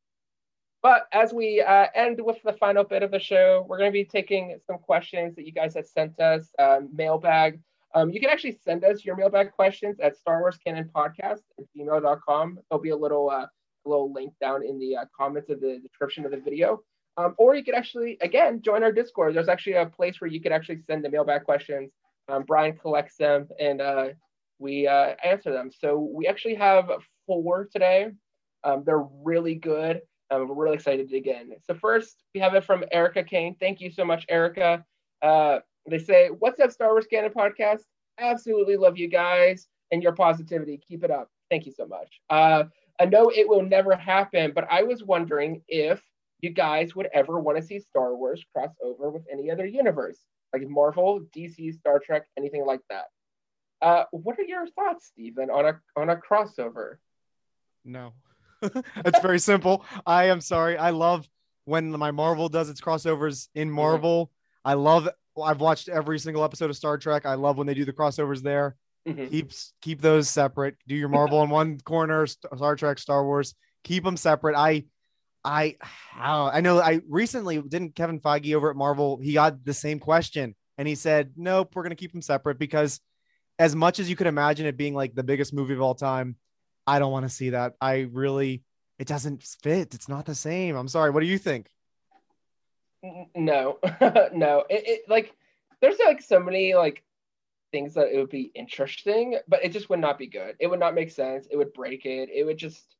[0.83, 3.93] But as we uh, end with the final bit of the show, we're going to
[3.93, 7.61] be taking some questions that you guys have sent us, um, mailbag.
[7.95, 11.65] Um, you can actually send us your mailbag questions at Star Wars Canon Podcast at
[11.77, 12.59] gmail.com.
[12.71, 13.47] There'll be a little uh,
[13.85, 16.83] little link down in the uh, comments of the description of the video.
[17.17, 19.35] Um, or you could actually, again, join our Discord.
[19.35, 21.93] There's actually a place where you could actually send the mailbag questions.
[22.29, 24.09] Um, Brian collects them and uh,
[24.59, 25.71] we uh, answer them.
[25.73, 26.91] So we actually have
[27.27, 28.11] four today.
[28.65, 30.03] Um, they're really good.
[30.31, 31.53] Um, we're really excited to dig in.
[31.63, 33.57] So first, we have it from Erica Kane.
[33.61, 34.85] Thank you so much, Erica.
[35.23, 37.83] Uh, they say, "What's up, Star Wars Canon podcast?
[38.19, 40.79] Absolutely love you guys and your positivity.
[40.79, 41.31] Keep it up.
[41.49, 42.65] Thank you so much." Uh,
[42.99, 46.03] I know it will never happen, but I was wondering if
[46.41, 50.19] you guys would ever want to see Star Wars cross over with any other universe,
[50.53, 53.07] like Marvel, DC, Star Trek, anything like that.
[53.83, 56.97] Uh, what are your thoughts, Stephen, on a on a crossover?
[57.85, 58.13] No,
[58.63, 59.85] it's very simple.
[60.07, 60.77] I am sorry.
[60.77, 61.29] I love
[61.65, 64.27] when my Marvel does its crossovers in Marvel.
[64.27, 64.71] Mm-hmm.
[64.71, 65.09] I love.
[65.43, 67.27] I've watched every single episode of Star Trek.
[67.27, 68.77] I love when they do the crossovers there.
[69.07, 69.31] Mhm.
[69.31, 70.77] Keep keep those separate.
[70.89, 73.55] Do your Marvel in one corner, Star Trek, Star Wars.
[73.85, 74.57] Keep them separate.
[74.57, 74.85] I,
[75.47, 76.81] I, how I know.
[76.81, 79.19] I recently didn't Kevin Feige over at Marvel.
[79.23, 83.01] He got the same question, and he said, "Nope, we're gonna keep them separate because,
[83.59, 86.35] as much as you could imagine it being like the biggest movie of all time,
[86.85, 87.75] I don't want to see that.
[87.81, 88.65] I really,
[88.99, 89.95] it doesn't fit.
[89.95, 90.75] It's not the same.
[90.75, 91.11] I'm sorry.
[91.11, 91.69] What do you think?
[93.37, 93.79] No
[94.33, 95.33] no it, it like
[95.81, 97.05] there's like so many like
[97.71, 100.81] things that it would be interesting but it just would not be good it would
[100.81, 102.96] not make sense it would break it it would just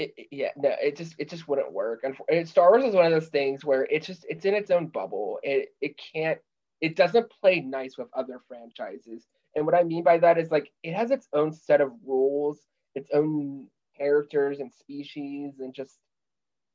[0.00, 2.00] it, yeah no it just it just wouldn't work.
[2.04, 4.70] And, and star wars is one of those things where it's just it's in its
[4.70, 5.38] own bubble.
[5.42, 6.38] It it can't
[6.80, 9.26] it doesn't play nice with other franchises.
[9.54, 12.58] And what i mean by that is like it has its own set of rules
[12.94, 15.98] its own characters and species and just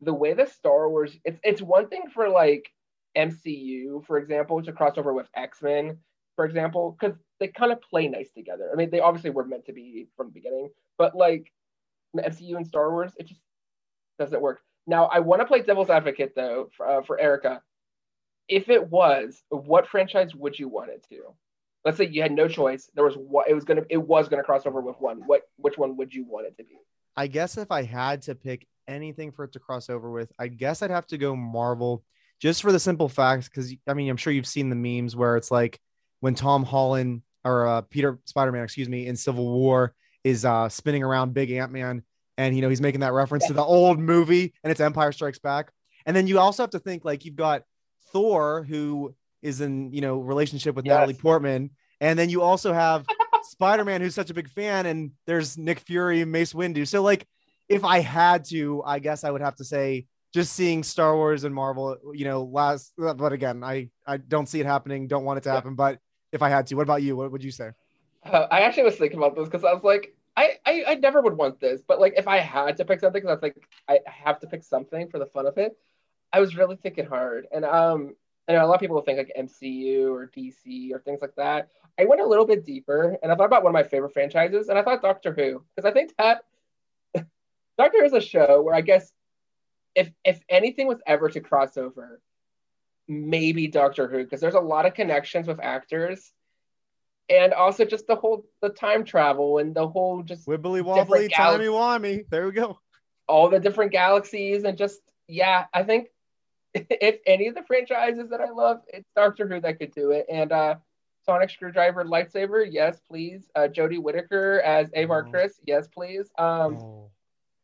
[0.02, 2.70] the way that Star Wars it's it's one thing for like
[3.18, 5.98] MCU, for example, to cross over with X-Men,
[6.36, 8.70] for example, because they kind of play nice together.
[8.72, 11.52] I mean, they obviously were meant to be from the beginning, but like
[12.24, 13.42] MCU and Star Wars, it just
[14.20, 14.62] doesn't work.
[14.88, 17.62] Now, I want to play devil's advocate though for, uh, for Erica.
[18.48, 21.34] If it was, what franchise would you want it to?
[21.84, 22.90] Let's say you had no choice.
[22.94, 25.22] There was what it was gonna it was gonna cross over with one.
[25.26, 26.78] What which one would you want it to be?
[27.16, 30.48] I guess if I had to pick anything for it to cross over with, I
[30.48, 32.04] guess I'd have to go Marvel
[32.40, 33.52] just for the simple fact.
[33.54, 35.80] Cause I mean, I'm sure you've seen the memes where it's like
[36.20, 39.94] when Tom Holland or uh, Peter Spider Man, excuse me, in Civil War
[40.26, 42.04] is uh, spinning around Big Ant Man
[42.38, 45.40] and, you know, he's making that reference to the old movie and it's Empire Strikes
[45.40, 45.72] Back.
[46.06, 47.64] And then you also have to think like you've got
[48.12, 50.94] Thor, who is in, you know, relationship with Yes.
[50.94, 51.70] Natalie Portman.
[52.02, 53.06] And then you also have
[53.44, 56.88] Spider Man, who's such a big fan, and there's Nick Fury and Mace Windu.
[56.88, 57.26] So, like,
[57.70, 61.44] if I had to, I guess I would have to say just seeing Star Wars
[61.44, 62.92] and Marvel, you know, last.
[62.98, 65.08] But again, I I don't see it happening.
[65.08, 65.56] Don't want it to Yeah.
[65.56, 65.76] happen.
[65.76, 66.00] But
[66.32, 67.16] if I had to, what about you?
[67.16, 67.70] What would you say?
[68.26, 71.22] Uh, I actually was thinking about this because I was like, I, I I never
[71.22, 73.68] would want this, but like if I had to pick something, because I was like,
[73.88, 75.78] I have to pick something for the fun of it.
[76.34, 78.16] I was really thinking hard, and um,
[78.48, 81.70] I know a lot of people think like MCU or DC or things like that.
[82.00, 84.68] I went a little bit deeper, and I thought about one of my favorite franchises,
[84.68, 86.42] and I thought Doctor Who, because I think that
[87.78, 89.14] Doctor Who is a show where I guess
[89.94, 92.20] if if anything was ever to cross over,
[93.08, 96.34] maybe Doctor Who, because there's a lot of connections with actors
[97.30, 101.54] and also just the whole the time travel and the whole just Wibbly wobbly, gal-
[101.54, 102.26] timey wimey.
[102.30, 102.80] There we go.
[103.28, 106.10] all the different galaxies and just yeah i think
[106.76, 110.26] if any of the franchises that i love it's doctor who that could do it
[110.30, 110.76] and uh
[111.26, 115.32] sonic screwdriver lightsaber yes please uh jodie whittaker as avar Oh.
[115.32, 117.12] Kriss yes please um Oh.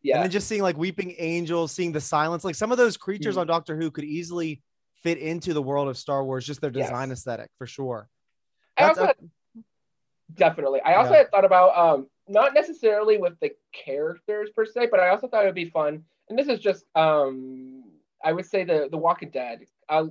[0.04, 3.36] And then just seeing like weeping angels, seeing the silence, like some of those creatures
[3.36, 3.42] Mhm.
[3.42, 4.64] on Doctor Who could easily
[5.04, 6.88] fit into the world of Star Wars, just their Yes.
[6.88, 8.10] design aesthetic for sure.
[8.76, 9.16] I also had-
[10.36, 10.82] definitely.
[10.82, 11.18] I also Yeah.
[11.20, 15.44] had thought about um not necessarily with the characters per se but i also thought
[15.44, 17.84] it would be fun and this is just um
[18.24, 19.66] i would say the the walking dead.
[19.90, 20.06] Uh,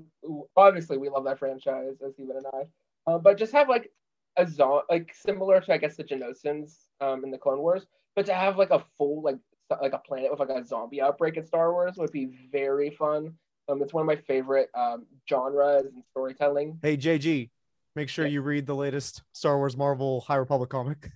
[0.56, 3.90] obviously we love that franchise as Steven and i uh, but just have like
[4.36, 8.26] a zo- like similar to i guess the Geonosians um in the clone wars but
[8.26, 9.38] to have like a full like
[9.80, 13.32] like a planet with like a zombie outbreak in star wars would be very fun.
[13.68, 16.78] Um it's one of my favorite um genres and storytelling.
[16.82, 17.50] Hey JG,
[17.96, 18.32] make sure Yeah.
[18.32, 21.10] you read the latest Star Wars Marvel High Republic comic.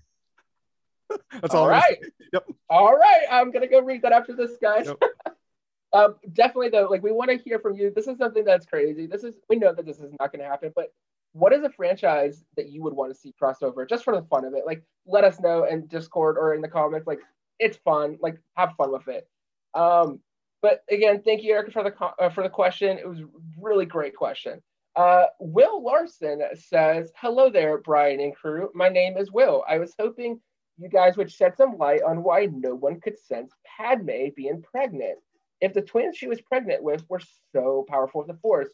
[1.40, 1.62] That's all.
[1.64, 1.98] all right.
[2.32, 2.46] Yep.
[2.70, 3.26] All right.
[3.30, 4.86] I'm gonna go read that after this, guys.
[4.86, 5.02] Yep.
[5.92, 7.92] um, definitely though, like we want to hear from you.
[7.94, 9.06] This is something that's crazy.
[9.06, 10.92] This is we know that this is not gonna happen, but
[11.32, 14.44] what is a franchise that you would want to see crossover just for the fun
[14.44, 14.64] of it?
[14.66, 17.08] Like, let us know in Discord or in the comments.
[17.08, 17.18] Like,
[17.58, 18.18] it's fun.
[18.20, 19.28] Like, have fun with it.
[19.74, 20.20] Um,
[20.62, 21.94] but again, thank you, Erica, for the
[22.24, 22.98] uh, for the question.
[22.98, 23.18] It was
[23.60, 24.62] really great question.
[24.96, 28.70] Uh, Will Larson says, "Hello there, Brian and crew.
[28.74, 29.64] My name is Will.
[29.68, 30.40] I was hoping
[30.78, 35.18] you guys would shed some light on why no one could sense Padme being pregnant.
[35.60, 37.22] If the twins she was pregnant with were
[37.52, 38.70] so powerful with the Force,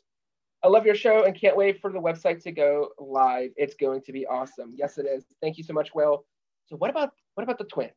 [0.63, 3.53] I love your show and can't wait for the website to go live.
[3.57, 4.75] It's going to be awesome.
[4.77, 5.25] Yes, it is.
[5.41, 6.25] Thank you so much, Will.
[6.67, 7.93] So, what about what about the twins?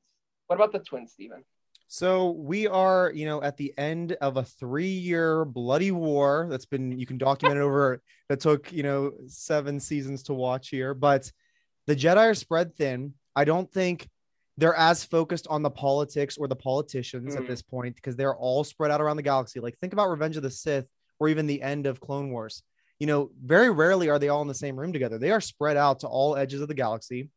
[0.48, 1.44] What about the twins, Stephen?
[1.88, 6.98] So we are, you know, at the end of a three-year bloody war that's been
[6.98, 10.94] you can document it over that took, you know, seven seasons to watch here.
[10.94, 11.32] But
[11.86, 13.14] the Jedi are spread thin.
[13.36, 14.10] I don't think
[14.58, 17.48] they're as focused on the politics or the politicians at Mm.
[17.48, 19.60] this point because they're all spread out around the galaxy.
[19.60, 20.88] Like think about Revenge of the Sith
[21.20, 22.64] or even the end of Clone Wars.
[23.00, 25.18] You know, very rarely are they all in the same room together.
[25.18, 27.30] They are spread out to all edges of the galaxy.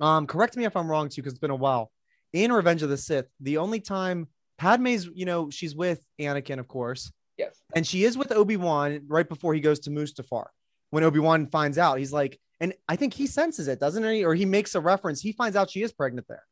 [0.00, 1.92] Um, correct me if I'm wrong too, because it's been a while
[2.34, 4.28] in Revenge of the Sith, the only time
[4.58, 7.56] Padme's, you know, she's with Anakin, of course, Yes.
[7.74, 10.46] and she is with Obi Wan right before he goes to Mustafar.
[10.90, 14.24] When Obi Wan finds out, he's like, and I think he senses it, doesn't he?
[14.24, 15.20] Or he makes a reference.
[15.20, 16.44] He finds out she is pregnant there.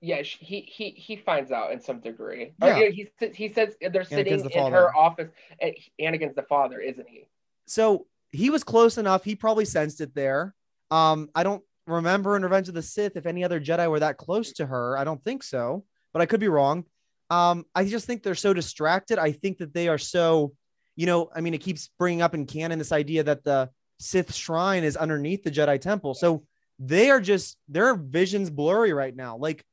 [0.00, 2.52] Yeah, sh- he he he finds out in some degree.
[2.62, 2.76] Yeah.
[2.76, 5.28] Or, yeah, he he says they're sitting the in her office.
[5.60, 7.26] And Anakin's the father, isn't he?
[7.66, 9.24] So he was close enough.
[9.24, 10.54] He probably sensed it there.
[10.92, 14.16] Um, I don't remember in Revenge of the Sith if any other Jedi were that
[14.16, 14.96] close to her.
[14.96, 16.84] I don't think so, but I could be wrong.
[17.30, 19.18] Um, I just think they're so distracted.
[19.18, 20.54] I think that they are so,
[20.96, 24.34] you know, I mean, it keeps bringing up in canon this idea that the Sith
[24.34, 26.14] shrine is underneath the Jedi temple.
[26.14, 26.44] So
[26.78, 29.36] they are just their vision's blurry right now.
[29.36, 29.64] Like,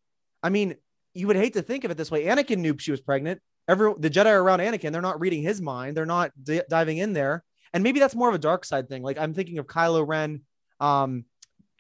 [0.41, 0.75] I mean,
[1.13, 2.25] you would hate to think of it this way.
[2.25, 3.41] Anakin knew she was pregnant.
[3.67, 5.95] Every the Jedi around Anakin, they're not reading his mind.
[5.95, 7.43] They're not di- diving in there.
[7.73, 9.01] And maybe that's more of a dark side thing.
[9.01, 10.41] Like I'm thinking of Kylo Ren,
[10.79, 11.25] um,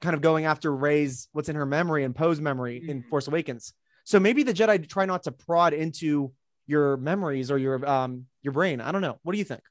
[0.01, 3.09] kind of going after Rey's what's in her memory and Poe's memory in Mhm.
[3.09, 3.73] Force Awakens.
[4.03, 6.33] So maybe the Jedi try not to prod into
[6.67, 8.81] your memories or your um your brain.
[8.81, 9.19] I don't know.
[9.23, 9.61] What do you think?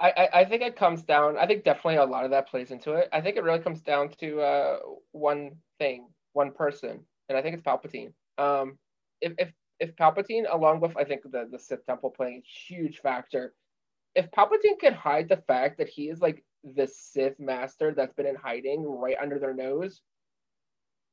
[0.00, 1.36] I, I I think it comes down.
[1.38, 3.08] I think definitely a lot of that plays into it.
[3.12, 4.78] I think it really comes down to uh,
[5.12, 8.12] one thing, one person, and I think it's Palpatine.
[8.38, 8.78] Um,
[9.20, 12.98] if if if Palpatine, along with I think the the Sith Temple playing a huge
[12.98, 13.54] factor,
[14.14, 18.26] if Palpatine could hide the fact that he is like the Sith Master that's been
[18.26, 20.00] in hiding right under their nose,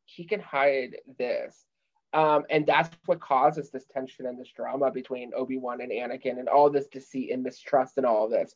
[0.06, 1.66] he can hide this.
[2.14, 6.40] Um, and that's what causes this tension and this drama between Obi Wan and Anakin,
[6.40, 8.56] and all this deceit and mistrust and all of this.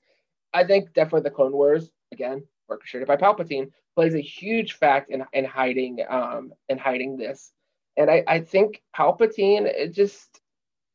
[0.53, 5.23] I think definitely the Clone Wars, again, orchestrated by Palpatine, plays a huge fact in,
[5.33, 7.51] in hiding um in hiding this.
[7.95, 10.41] And I, I think Palpatine it just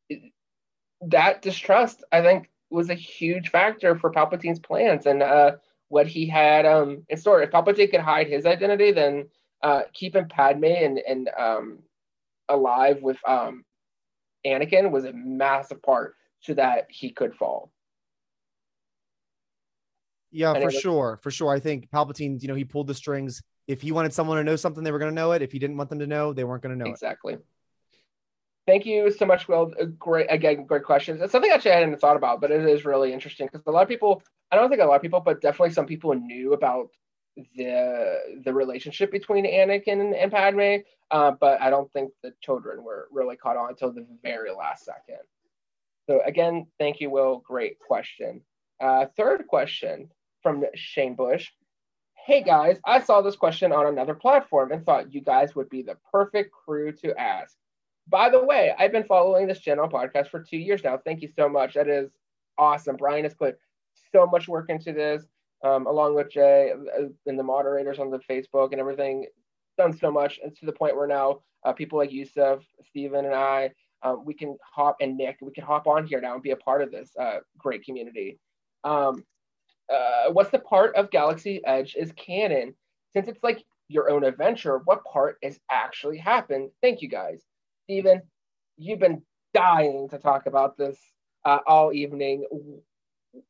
[0.09, 0.33] it-
[1.07, 5.53] that distrust, I think, was a huge factor for Palpatine's plans and uh
[5.89, 7.41] what he had um in store.
[7.41, 9.27] If Palpatine could hide his identity, then
[9.61, 11.79] uh keeping Padme and and um
[12.49, 13.65] alive with um
[14.45, 17.71] Anakin was a massive part so that he could fall.
[20.31, 21.19] Yeah, And for was- sure.
[21.21, 21.49] For sure.
[21.51, 23.41] I think Palpatine, you know, he pulled the strings.
[23.67, 25.41] If he wanted someone to know something, they were going to know it.
[25.41, 26.93] If he didn't want them to know, they weren't going to know it.
[26.93, 27.37] Exactly.
[28.69, 29.73] Thank you so much, Will.
[29.81, 31.21] Uh, Great, again, great questions.
[31.21, 33.81] It's something actually I hadn't thought about, but it is really interesting because a lot
[33.81, 36.89] of people, I don't think a lot of people, but definitely some people knew about
[37.55, 43.07] the the relationship between Anakin and, Padme, uh, but I don't think the children were
[43.11, 45.23] really caught on until the very last second.
[46.07, 47.37] So again, thank you, Will.
[47.39, 48.41] Great question.
[48.79, 50.11] Uh, third question
[50.43, 51.49] from Shane Bush.
[52.23, 55.81] Hey guys, I saw this question on another platform and thought you guys would be
[55.81, 57.55] the perfect crew to ask.
[58.09, 60.97] By the way, I've been following this channel podcast for two years now.
[60.97, 61.75] Thank you so much.
[61.75, 62.09] That is
[62.57, 62.95] awesome.
[62.95, 63.57] Brian has put
[64.11, 65.23] so much work into this,
[65.63, 69.27] um, along with Jay uh, and the moderators on the Facebook and everything.
[69.77, 73.35] Done so much, and to the point where now uh, people like Yusuf, Stephen, and
[73.35, 76.51] I, um, we can hop and Nick, we can hop on here now and be
[76.51, 78.39] a part of this uh, great community.
[78.83, 79.23] Um,
[79.93, 82.73] uh, what's the part of Galaxy Edge is canon?
[83.13, 86.69] Since it's like your own adventure, what part has actually happened?
[86.81, 87.43] Thank you guys.
[87.89, 88.21] Steven,
[88.77, 90.95] you've been dying to talk about this
[91.43, 92.45] uh, all evening.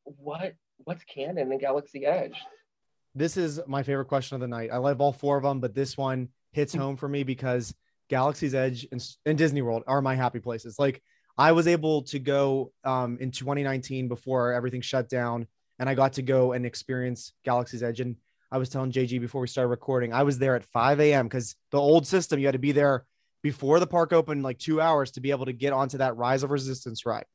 [0.06, 2.36] What what's canon in Galaxy Edge?
[3.14, 4.70] This is my favorite question of the night.
[4.72, 7.76] I love all four of them, but this one hits home for me because
[8.10, 10.80] Galaxy's Edge and, and Disney World are my happy places.
[10.80, 11.04] Like
[11.38, 15.48] I was able to go um, in 2019 before everything shut down,
[15.80, 18.00] and I got to go and experience Galaxy's Edge.
[18.00, 18.16] And
[18.54, 21.28] I was telling JG before we started recording, I was there at 5 a.m.
[21.28, 23.04] because the old system, you had to be there
[23.42, 26.44] before the park opened, like two hours to be able to get onto that Rise
[26.44, 27.26] of Resistance ride.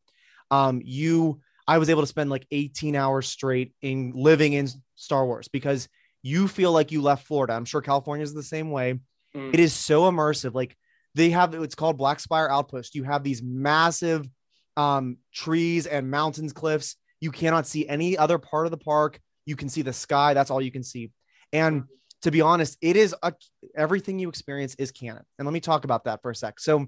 [0.50, 5.24] Um, you, I was able to spend like 18 hours straight in living in Star
[5.24, 5.88] Wars because
[6.22, 7.54] you feel like you left Florida.
[7.54, 9.00] I'm sure California is the same way.
[9.34, 9.54] Mm.
[9.54, 10.54] It is so immersive.
[10.54, 10.76] Like
[11.14, 12.94] they have, it's called Black Spire Outpost.
[12.94, 14.28] You have these massive
[14.76, 16.96] um, trees and mountains, cliffs.
[17.20, 19.20] You cannot see any other part of the park.
[19.46, 20.34] You can see the sky.
[20.34, 21.10] That's all you can see.
[21.52, 21.84] And
[22.24, 23.34] to be honest, it is a,
[23.76, 25.22] everything you experience is canon.
[25.38, 26.58] And let me talk about that for a sec.
[26.58, 26.86] So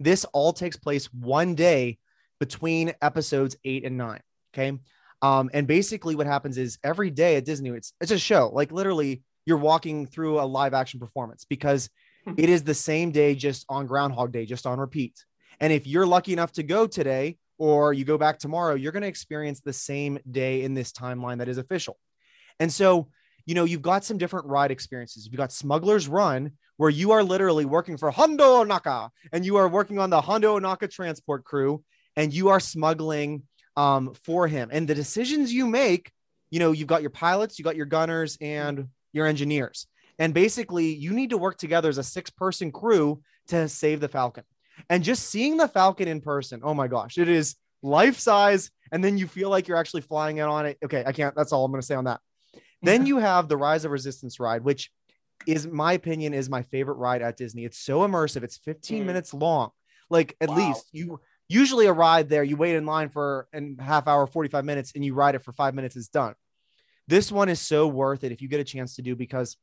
[0.00, 1.98] this all takes place one day
[2.40, 4.20] between episodes eight and nine.
[4.54, 4.78] Okay.
[5.20, 8.50] Um, and basically what happens is every day at Disney, it's it's a show.
[8.52, 11.90] Like literally, you're walking through a live action performance because
[12.38, 15.22] it is the same day just on Groundhog Day, just on repeat.
[15.60, 19.02] And if you're lucky enough to go today or you go back tomorrow, you're going
[19.02, 21.98] to experience the same day in this timeline that is official.
[22.58, 23.08] And so,
[23.46, 25.26] you know, you've got some different ride experiences.
[25.26, 29.68] You've got Smuggler's Run, where you are literally working for Hondo Ohnaka and you are
[29.68, 31.82] working on the Hondo Ohnaka transport crew
[32.16, 33.42] and you are smuggling
[33.76, 34.70] um, for him.
[34.72, 36.10] And the decisions you make,
[36.50, 39.86] you know, you've got your pilots, you've got your gunners, and your engineers.
[40.18, 44.08] And basically, you need to work together as a six person crew to save the
[44.08, 44.44] Falcon.
[44.88, 48.70] And just seeing the Falcon in person, oh my gosh, it is life size.
[48.92, 50.78] And then you feel like you're actually flying it on it.
[50.84, 52.20] Okay, I can't, that's all I'm going to say on that.
[52.84, 54.90] Then you have the Rise of Resistance ride, which
[55.46, 57.64] is my opinion is my favorite ride at Disney.
[57.64, 58.42] It's so immersive.
[58.42, 59.06] It's 15 Mm.
[59.06, 59.70] minutes long.
[60.10, 60.56] Like at Wow.
[60.56, 64.64] least you usually a ride there, you wait in line for a half hour, 45
[64.64, 66.34] minutes, and you ride it for five minutes, it's done.
[67.06, 69.56] This one is so worth it if you get a chance to do because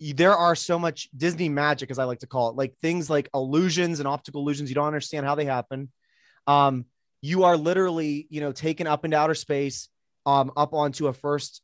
[0.00, 3.28] there are so much Disney magic, as I like to call it, like things like
[3.34, 4.68] illusions and optical illusions.
[4.68, 5.92] You don't understand how they happen.
[6.46, 6.86] Um,
[7.20, 9.88] you are literally, you know, taken up into outer space,
[10.26, 11.62] um, up onto a first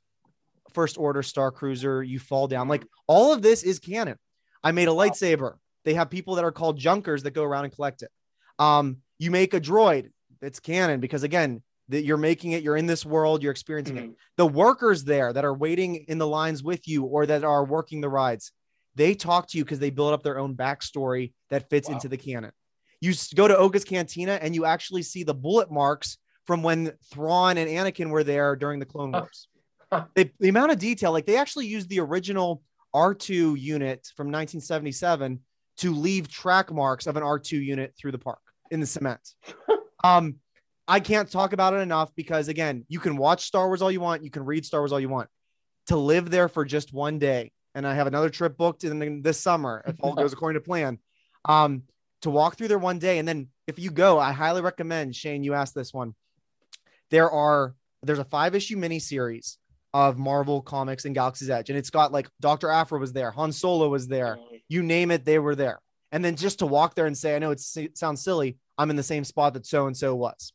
[0.75, 2.03] first order star cruiser.
[2.03, 2.69] You fall down.
[2.69, 4.16] Like all of this is canon.
[4.62, 5.55] I made a lightsaber.
[5.85, 8.11] They have people that are called junkers that go around and collect it.
[8.59, 10.11] Um, you make a droid.
[10.43, 12.62] It's canon because again, that you're making it.
[12.62, 13.43] You're in this world.
[13.43, 14.14] You're experiencing it Mhm.
[14.37, 18.01] the workers there that are waiting in the lines with you or that are working
[18.01, 18.53] the rides
[18.95, 21.95] they talk to you because they build up their own backstory that fits Wow.
[21.95, 22.51] into the canon
[23.01, 27.57] you go to Oga's Cantina and you actually see the bullet marks from when Thrawn
[27.59, 29.21] and Anakin were there during the Clone Huh.
[29.21, 29.47] Wars.
[30.14, 32.62] They- the amount of detail, like they actually used the original
[32.95, 35.41] R2 unit from 1977
[35.78, 39.20] to leave track marks of an R2 unit through the park in the cement.
[40.05, 40.36] um,
[40.86, 44.01] I can't talk about it enough because again, you can watch Star Wars all you
[44.01, 45.28] want, you can read Star Wars all you want.
[45.89, 49.41] To live there for just one day, and I have another trip booked in, this
[49.41, 50.99] summer if all goes according to plan.
[51.47, 51.84] Um,
[52.22, 55.45] to walk through there one day, and then if you go, I highly recommend Shane.
[55.45, 56.14] You asked this one.
[57.11, 59.57] There are there's a five issue miniseries
[59.95, 63.53] of Marvel comics and Galaxy's Edge, and it's got like Doctor Aphra was there, Han
[63.53, 65.80] Solo was there, you name it, they were there.
[66.12, 68.97] And then just to walk there and say, I know it sounds silly, I'm in
[68.97, 70.53] the same spot that so and so was.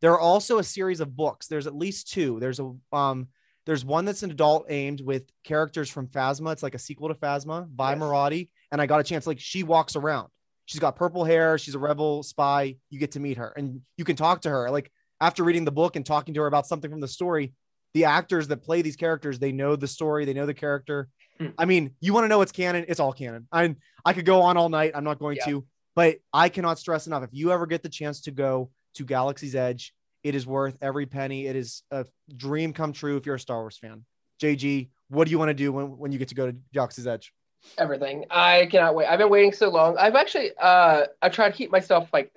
[0.00, 1.46] There are also a series of books.
[1.46, 2.40] There's at least two.
[2.40, 3.28] There's a um,
[3.66, 6.52] there's one that's an adult aimed with characters from Phasma.
[6.52, 8.00] It's like a sequel to Phasma by Yes.
[8.00, 8.48] Moradi.
[8.72, 10.28] And I got a chance, like she walks around.
[10.64, 11.58] She's got purple hair.
[11.58, 12.76] She's a rebel spy.
[12.88, 14.70] You get to meet her and you can talk to her.
[14.70, 14.90] Like
[15.20, 17.52] after reading the book and talking to her about something from the story,
[17.94, 21.08] the actors that play these characters, they know the story, they know the character.
[21.38, 21.48] Hmm.
[21.58, 22.84] I mean, you want to know what's canon?
[22.88, 23.46] It's all canon.
[23.52, 23.74] I
[24.04, 24.92] I could go on all night.
[24.94, 25.46] I'm not going Yeah.
[25.46, 25.64] to,
[25.94, 27.22] but I cannot stress enough.
[27.24, 31.06] If you ever get the chance to go to Galaxy's Edge, it is worth every
[31.06, 31.46] penny.
[31.46, 32.04] It is a
[32.36, 34.04] dream come true if you're a Star Wars fan.
[34.42, 37.06] JG, what do you want to do when, when you get to go to Galaxy's
[37.06, 37.32] Edge?
[37.76, 38.24] everything.
[38.30, 39.06] I cannot wait.
[39.06, 39.98] I've been waiting so long.
[39.98, 42.32] I've actually uh I try to keep myself like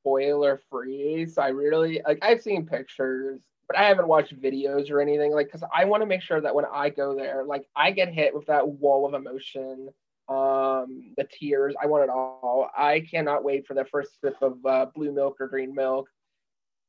[0.00, 1.26] spoiler free.
[1.26, 5.50] So I really like I've seen pictures, but I haven't watched videos or anything like
[5.50, 8.34] cuz I want to make sure that when I go there like I get hit
[8.34, 9.90] with that wall of emotion,
[10.28, 11.74] um the tears.
[11.82, 12.70] I want it all.
[12.76, 16.08] I cannot wait for the first sip of uh, blue milk or green milk.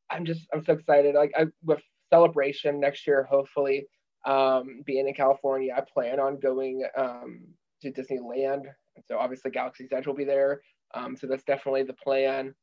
[0.09, 1.15] I'm just I'm so excited.
[1.15, 3.85] Like I with celebration next year hopefully
[4.25, 7.41] um being in California, I plan on going um
[7.81, 8.65] to Disneyland.
[8.95, 10.61] And so obviously Galaxy's Edge will be there.
[10.93, 12.53] Um, so that's definitely the plan.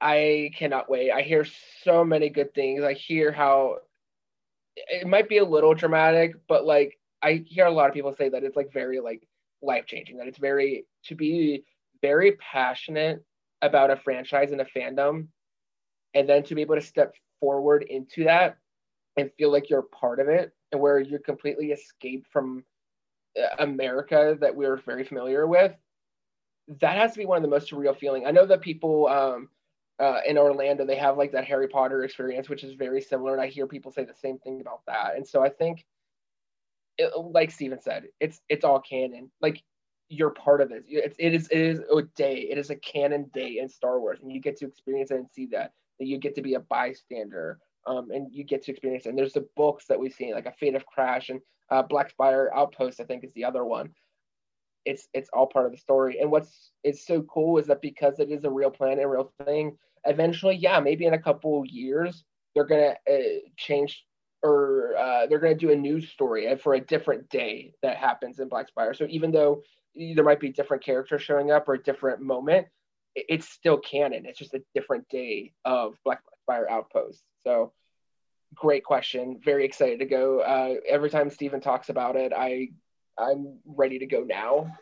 [0.00, 1.10] I cannot wait.
[1.10, 1.46] I hear
[1.84, 2.82] so many good things.
[2.82, 3.78] I hear how
[4.76, 8.28] it might be a little dramatic, but like I hear a lot of people say
[8.30, 9.26] that it's like very like
[9.62, 10.16] life changing.
[10.16, 11.64] That it's very to be
[12.00, 13.22] very passionate
[13.62, 15.26] about a franchise and a fandom,
[16.14, 18.56] and then to be able to step forward into that
[19.16, 22.64] and feel like you're part of it, and where you're completely escaped from
[23.38, 25.72] uh, America that we're very familiar with,
[26.80, 28.24] that has to be one of the most surreal feeling.
[28.26, 29.48] I know that people um,
[30.00, 33.42] uh, in Orlando they have like that Harry Potter experience, which is very similar, and
[33.42, 35.16] I hear people say the same thing about that.
[35.16, 35.84] And so I think,
[36.98, 39.30] it, like Steven said, it's it's all canon.
[39.40, 39.62] Like
[40.08, 40.84] you're part of this.
[40.88, 42.48] It's, it is it is a day.
[42.50, 45.30] It is a canon day in Star Wars, and you get to experience it and
[45.30, 45.72] see that.
[45.98, 49.10] That you get to be a bystander, um, and you get to experience it.
[49.10, 51.40] And there's the books that we've seen, like a Fate of Crash and
[51.70, 53.90] uh, Black Spire Outpost, I think is the other one.
[54.84, 56.20] It's it's all part of the story.
[56.20, 59.32] And what's is so cool is that because it is a real plan and real
[59.44, 62.24] thing, eventually, yeah, maybe in a couple years
[62.54, 63.18] they're gonna uh,
[63.56, 64.04] change
[64.42, 68.48] or uh, they're gonna do a news story for a different day that happens in
[68.48, 68.94] Black Spire.
[68.94, 69.62] So even though
[69.94, 72.66] there might be different characters showing up or a different moment,
[73.14, 74.24] it's still canon.
[74.26, 77.22] It's just a different day of Black Spire Outpost.
[77.42, 77.72] So
[78.54, 79.40] great question.
[79.44, 80.40] Very excited to go.
[80.40, 82.68] Uh, every time Steven talks about it, I
[83.18, 84.72] I'm ready to go now.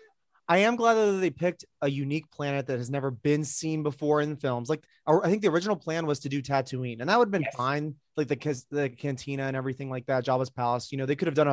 [0.50, 4.22] I am glad that they picked a unique planet that has never been seen before
[4.22, 4.70] in films.
[4.70, 7.42] Like I think the original plan was to do Tatooine, and that would have been
[7.42, 7.54] Yes.
[7.54, 7.94] fine.
[8.16, 10.90] Like the the cantina and everything like that, Jabba's palace.
[10.90, 11.48] You know, they could have done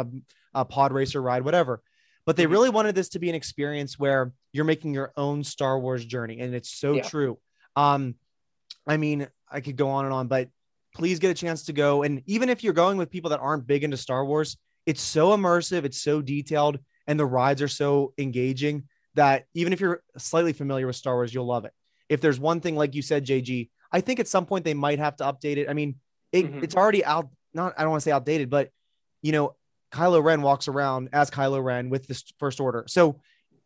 [0.53, 1.81] a, a pod racer ride, whatever.
[2.25, 2.51] But they Mhm.
[2.51, 6.39] really wanted this to be an experience where you're making your own Star Wars journey,
[6.39, 7.01] and it's so Yeah.
[7.03, 7.37] true.
[7.75, 8.15] Um,
[8.87, 10.49] I mean, I could go on and on, but
[10.93, 12.03] please get a chance to go.
[12.03, 15.29] And even if you're going with people that aren't big into Star Wars, it's so
[15.35, 18.83] immersive, it's so detailed, and the rides are so engaging
[19.15, 21.73] that even if you're slightly familiar with Star Wars, you'll love it.
[22.09, 24.99] If there's one thing, like you said, JG, I think at some point they might
[24.99, 25.69] have to update it.
[25.69, 25.95] I mean,
[26.31, 26.63] it, Mhm.
[26.63, 27.29] it's already out.
[27.53, 28.69] Not I don't want to say outdated, but
[29.21, 29.55] you know,
[29.91, 32.83] Kylo Ren walks around as Kylo Ren with this first order.
[32.87, 33.21] So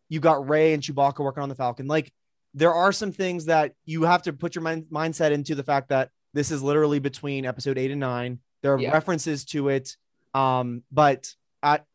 [0.09, 1.87] you got Rey and Chewbacca working on the Falcon.
[1.87, 2.13] Like
[2.53, 5.89] there are some things that you have to put your mind, mindset into the fact
[5.89, 8.39] that this is literally between episode eight and nine.
[8.61, 8.91] There are Yeah.
[8.91, 9.97] references to it.
[10.33, 11.85] Um, but at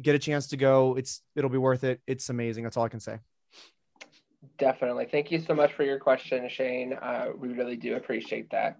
[0.00, 2.00] get a chance to go, it's it'll be worth it.
[2.06, 2.64] It's amazing.
[2.64, 3.18] That's all I can say.
[4.58, 5.06] Definitely.
[5.10, 6.94] Thank you so much for your question, Shane.
[6.94, 8.78] Uh, we really do appreciate that.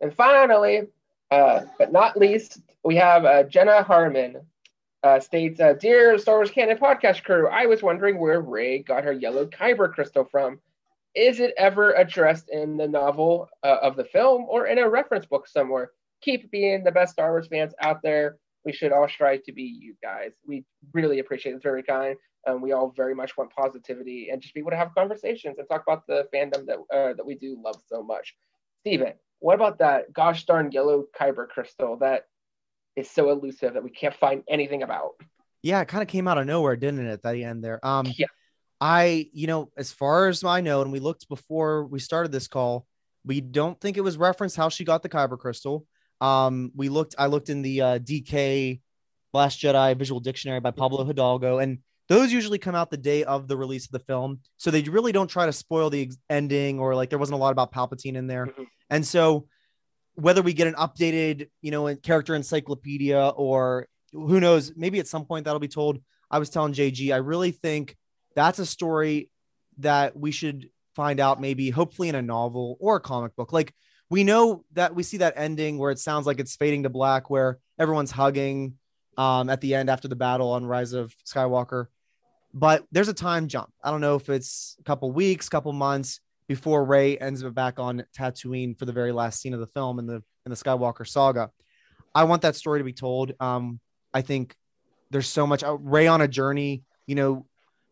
[0.00, 0.82] And finally,
[1.30, 4.36] uh, but not least, we have uh, Jenna Harmon
[5.02, 9.04] uh, states, uh, Dear Star Wars Canon podcast crew, I was wondering where Rey got
[9.04, 10.60] her yellow kyber crystal from.
[11.14, 15.26] Is it ever addressed in the novel uh, of the film or in a reference
[15.26, 15.90] book somewhere?
[16.22, 18.36] Keep being the best Star Wars fans out there.
[18.64, 20.30] We should all strive to be you guys.
[20.46, 21.56] We really appreciate it.
[21.56, 22.16] It's very kind.
[22.46, 25.68] Um, we all very much want positivity and just be able to have conversations and
[25.68, 28.34] talk about the fandom that uh, that we do love so much.
[28.80, 32.26] Steven, what about that gosh darn yellow kyber crystal that
[32.96, 35.12] is so elusive that we can't find anything about?
[35.62, 37.84] Yeah, it kind of came out of nowhere, didn't it, at the end there?
[37.86, 38.26] Um, Yeah.
[38.80, 42.48] I, you know, as far as I know, and we looked before we started this
[42.48, 42.84] call,
[43.24, 45.86] we don't think it was referenced how she got the kyber crystal.
[46.22, 48.80] Um, we looked, I looked in the uh, DK
[49.34, 53.48] Last Jedi Visual Dictionary by Pablo Hidalgo, and those usually come out the day of
[53.48, 54.40] the release of the film.
[54.56, 57.38] So they really don't try to spoil the ex- ending or like there wasn't a
[57.40, 58.46] lot about Palpatine in there.
[58.46, 58.66] Mhm.
[58.90, 59.46] And so
[60.14, 65.24] whether we get an updated, you know, character encyclopedia or who knows, maybe at some
[65.24, 65.98] point that'll be told.
[66.30, 67.96] I was telling JG, I really think
[68.36, 69.30] that's a story
[69.78, 73.52] that we should find out maybe hopefully in a novel or a comic book.
[73.52, 73.74] Like
[74.12, 77.30] we know that we see that ending where it sounds like it's fading to black,
[77.30, 78.74] where everyone's hugging
[79.16, 81.86] um, at the end after the battle on Rise of Skywalker.
[82.52, 83.72] But there's a time jump.
[83.82, 87.78] I don't know if it's a couple weeks, couple months before Rey ends up back
[87.78, 91.08] on Tatooine for the very last scene of the film in the in the Skywalker
[91.08, 91.50] saga.
[92.14, 93.32] I want that story to be told.
[93.40, 93.80] Um,
[94.12, 94.54] I think
[95.10, 96.82] there's so much uh, Rey on a journey.
[97.06, 97.46] You know,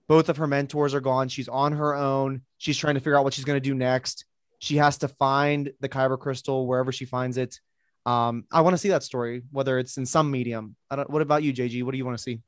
[0.06, 1.28] both of her mentors are gone.
[1.28, 2.42] She's on her own.
[2.58, 4.26] She's trying to figure out what she's going to do next.
[4.60, 7.58] She has to find the Kyber crystal wherever she finds it.
[8.06, 10.76] Um, I want to see that story, whether it's in some medium.
[11.06, 11.82] What about you, JG?
[11.82, 12.42] What do you want to see?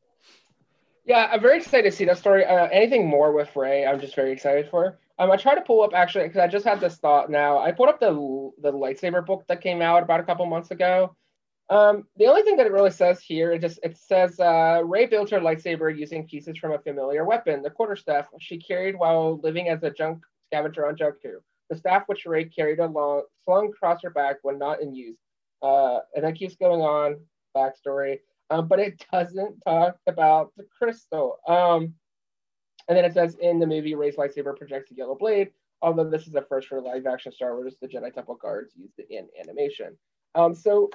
[1.07, 2.45] Yeah, I'm very excited to see that story.
[2.45, 4.99] Uh, anything more with Rey, I'm just very excited for.
[5.19, 7.59] Um, I tried to pull up actually because I just had this thought now.
[7.59, 8.13] I pulled up the
[8.61, 11.17] the lightsaber book that came out about a couple months ago.
[11.71, 15.07] Um, the only thing that it really says here, it just it says uh, Rey
[15.07, 19.69] built her lightsaber using pieces from a familiar weapon, the quarterstaff she carried while living
[19.69, 21.39] as a junk scavenger on Jakku.
[21.71, 25.19] The staff which Rey carried along slung across her back when not in use.
[25.63, 27.21] Uh, and that keeps going on.
[27.57, 28.19] Backstory
[28.53, 31.39] um, but it doesn't talk about the crystal.
[31.49, 31.95] Um,
[32.89, 35.51] and then it says in the movie, Rey's lightsaber projects a yellow blade.
[35.81, 38.99] Although this is the first for live action Star Wars, the Jedi Temple guards used
[38.99, 39.97] it in animation.
[40.35, 40.91] Um, so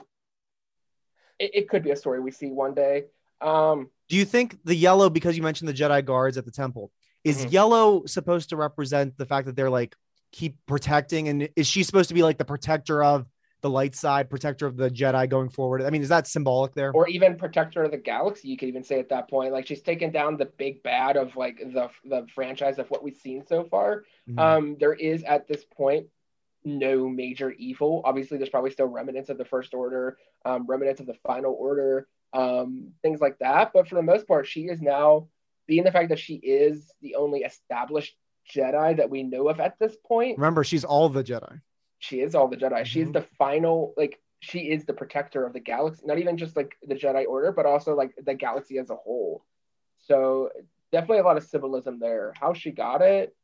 [1.39, 3.05] it, it could be a story we see one day.
[3.41, 6.91] Um, Do you think the yellow, because you mentioned the Jedi guards at the temple,
[7.23, 7.51] is Mhm.
[7.51, 9.95] yellow supposed to represent the fact that they're like
[10.31, 11.27] keep protecting?
[11.29, 13.27] And is she supposed to be like the protector of
[13.61, 15.81] the light side, protector of the Jedi going forward?
[15.81, 16.91] I mean, is that symbolic there?
[16.93, 19.51] or even protector of the galaxy, you could even say at that point.
[19.51, 23.17] Like she's taken down the big bad of like the the franchise of what we've
[23.17, 24.03] seen so far.
[24.29, 24.39] Mhm.
[24.39, 26.07] Um, there is at this point
[26.63, 28.01] no major evil.
[28.03, 32.07] Obviously, there's probably still remnants of the First Order, um, remnants of the Final Order,
[32.33, 33.71] um, things like that.
[33.73, 35.29] But for the most part, she is now,
[35.65, 38.17] being the fact that she is the only established
[38.53, 41.61] Jedi that we know of at this point, Remember, she's all the Jedi.
[41.99, 42.85] she is all the Jedi.
[42.85, 43.13] She is Mhm.
[43.13, 46.93] the final, like, she is the protector of the galaxy, not even just like the
[46.95, 49.43] Jedi Order, but also like the galaxy as a whole.
[49.97, 50.51] So
[50.91, 52.33] definitely a lot of symbolism there.
[52.39, 53.35] How she got it,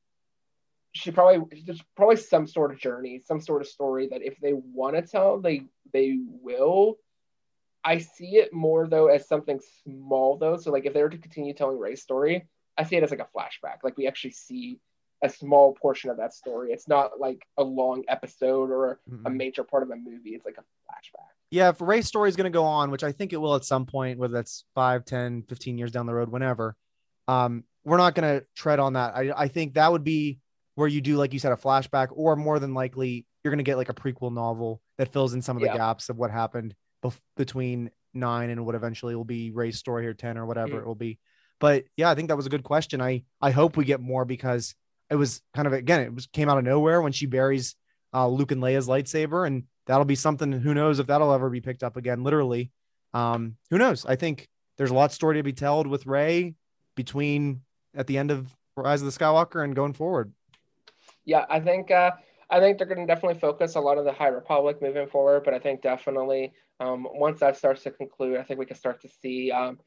[0.91, 4.53] she probably there's probably some sort of journey, some sort of story that if they
[4.53, 6.99] want to tell, they they will.
[7.83, 10.57] I see it more though as something small though.
[10.57, 12.47] So like if they were to continue telling Rey's story,
[12.77, 13.77] I see it as like a flashback.
[13.83, 14.79] Like we actually see
[15.23, 16.71] a small portion of that story.
[16.71, 19.35] It's not like a long episode or a Mhm.
[19.35, 20.31] major part of a movie.
[20.35, 21.29] It's like a flashback.
[21.49, 23.63] Yeah, if Rey's story is going to go on, which I think it will at
[23.63, 26.75] some point, whether that's 5, 10, 15 years down the road, whenever,
[27.27, 29.15] um, we're not going to tread on that.
[29.15, 30.39] I, I think that would be
[30.75, 33.63] where you do, like you said, a flashback, or more than likely, you're going to
[33.63, 35.77] get like a prequel novel that fills in some of the Yeah.
[35.77, 40.13] gaps of what happened bef- between nine and what eventually will be Rey's story or
[40.13, 40.79] 10 or whatever Mm.
[40.81, 41.19] it will be.
[41.59, 43.01] But yeah, I think that was a good question.
[43.01, 44.75] I, I hope we get more because
[45.09, 47.75] it was kind of, again, it was came out of nowhere when she buries
[48.13, 50.51] uh, Luke and Leia's lightsaber, and that'll be something.
[50.51, 52.23] Who knows if that'll ever be picked up again?
[52.23, 52.71] Literally,
[53.13, 54.05] um, who knows?
[54.05, 54.47] I think
[54.77, 56.55] there's a lot of story to be told with Rey
[56.95, 57.61] between
[57.95, 60.31] at the end of Rise of the Skywalker and going forward.
[61.25, 62.11] Yeah, I think uh,
[62.49, 65.43] I think they're going to definitely focus a lot of the High Republic moving forward,
[65.43, 69.01] but I think definitely um, once that starts to conclude, I think we can start
[69.01, 69.79] to see um,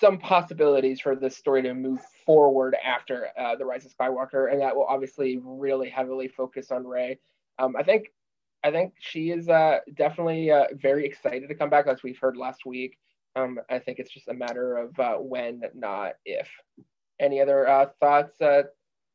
[0.00, 4.60] some possibilities for this story to move forward after uh, the Rise of Skywalker, and
[4.60, 7.18] that will obviously really heavily focus on Rey.
[7.58, 8.12] Um, I think,
[8.64, 12.36] I think she is uh, definitely uh, very excited to come back, as we've heard
[12.36, 12.98] last week.
[13.34, 16.48] Um, I think it's just a matter of uh, when, not if.
[17.20, 18.62] Any other uh, thoughts uh,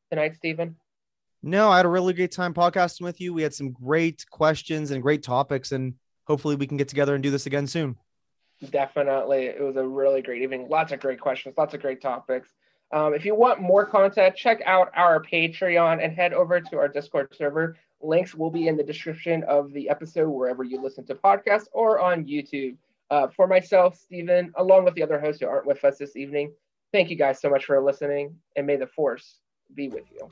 [0.10, 0.76] tonight, Stephen?
[1.44, 3.34] No, I had a really great time podcasting with you.
[3.34, 5.96] We had some great questions and great topics, and
[6.26, 7.96] hopefully we can get together and do this again soon.
[8.70, 9.46] Definitely.
[9.46, 10.68] It was a really great evening.
[10.70, 12.50] Lots of great questions, lots of great topics.
[12.94, 16.88] Um, if you want more content, check out our Patreon and head over to our
[16.88, 17.78] Discord server.
[18.02, 22.00] Links will be in the description of the episode wherever you listen to podcasts or
[22.00, 22.76] on YouTube.
[23.10, 26.52] Uh, for myself, Stephen, along with the other hosts who aren't with us this evening,
[26.92, 29.40] thank you guys so much for listening, and may the force
[29.76, 30.32] be with you.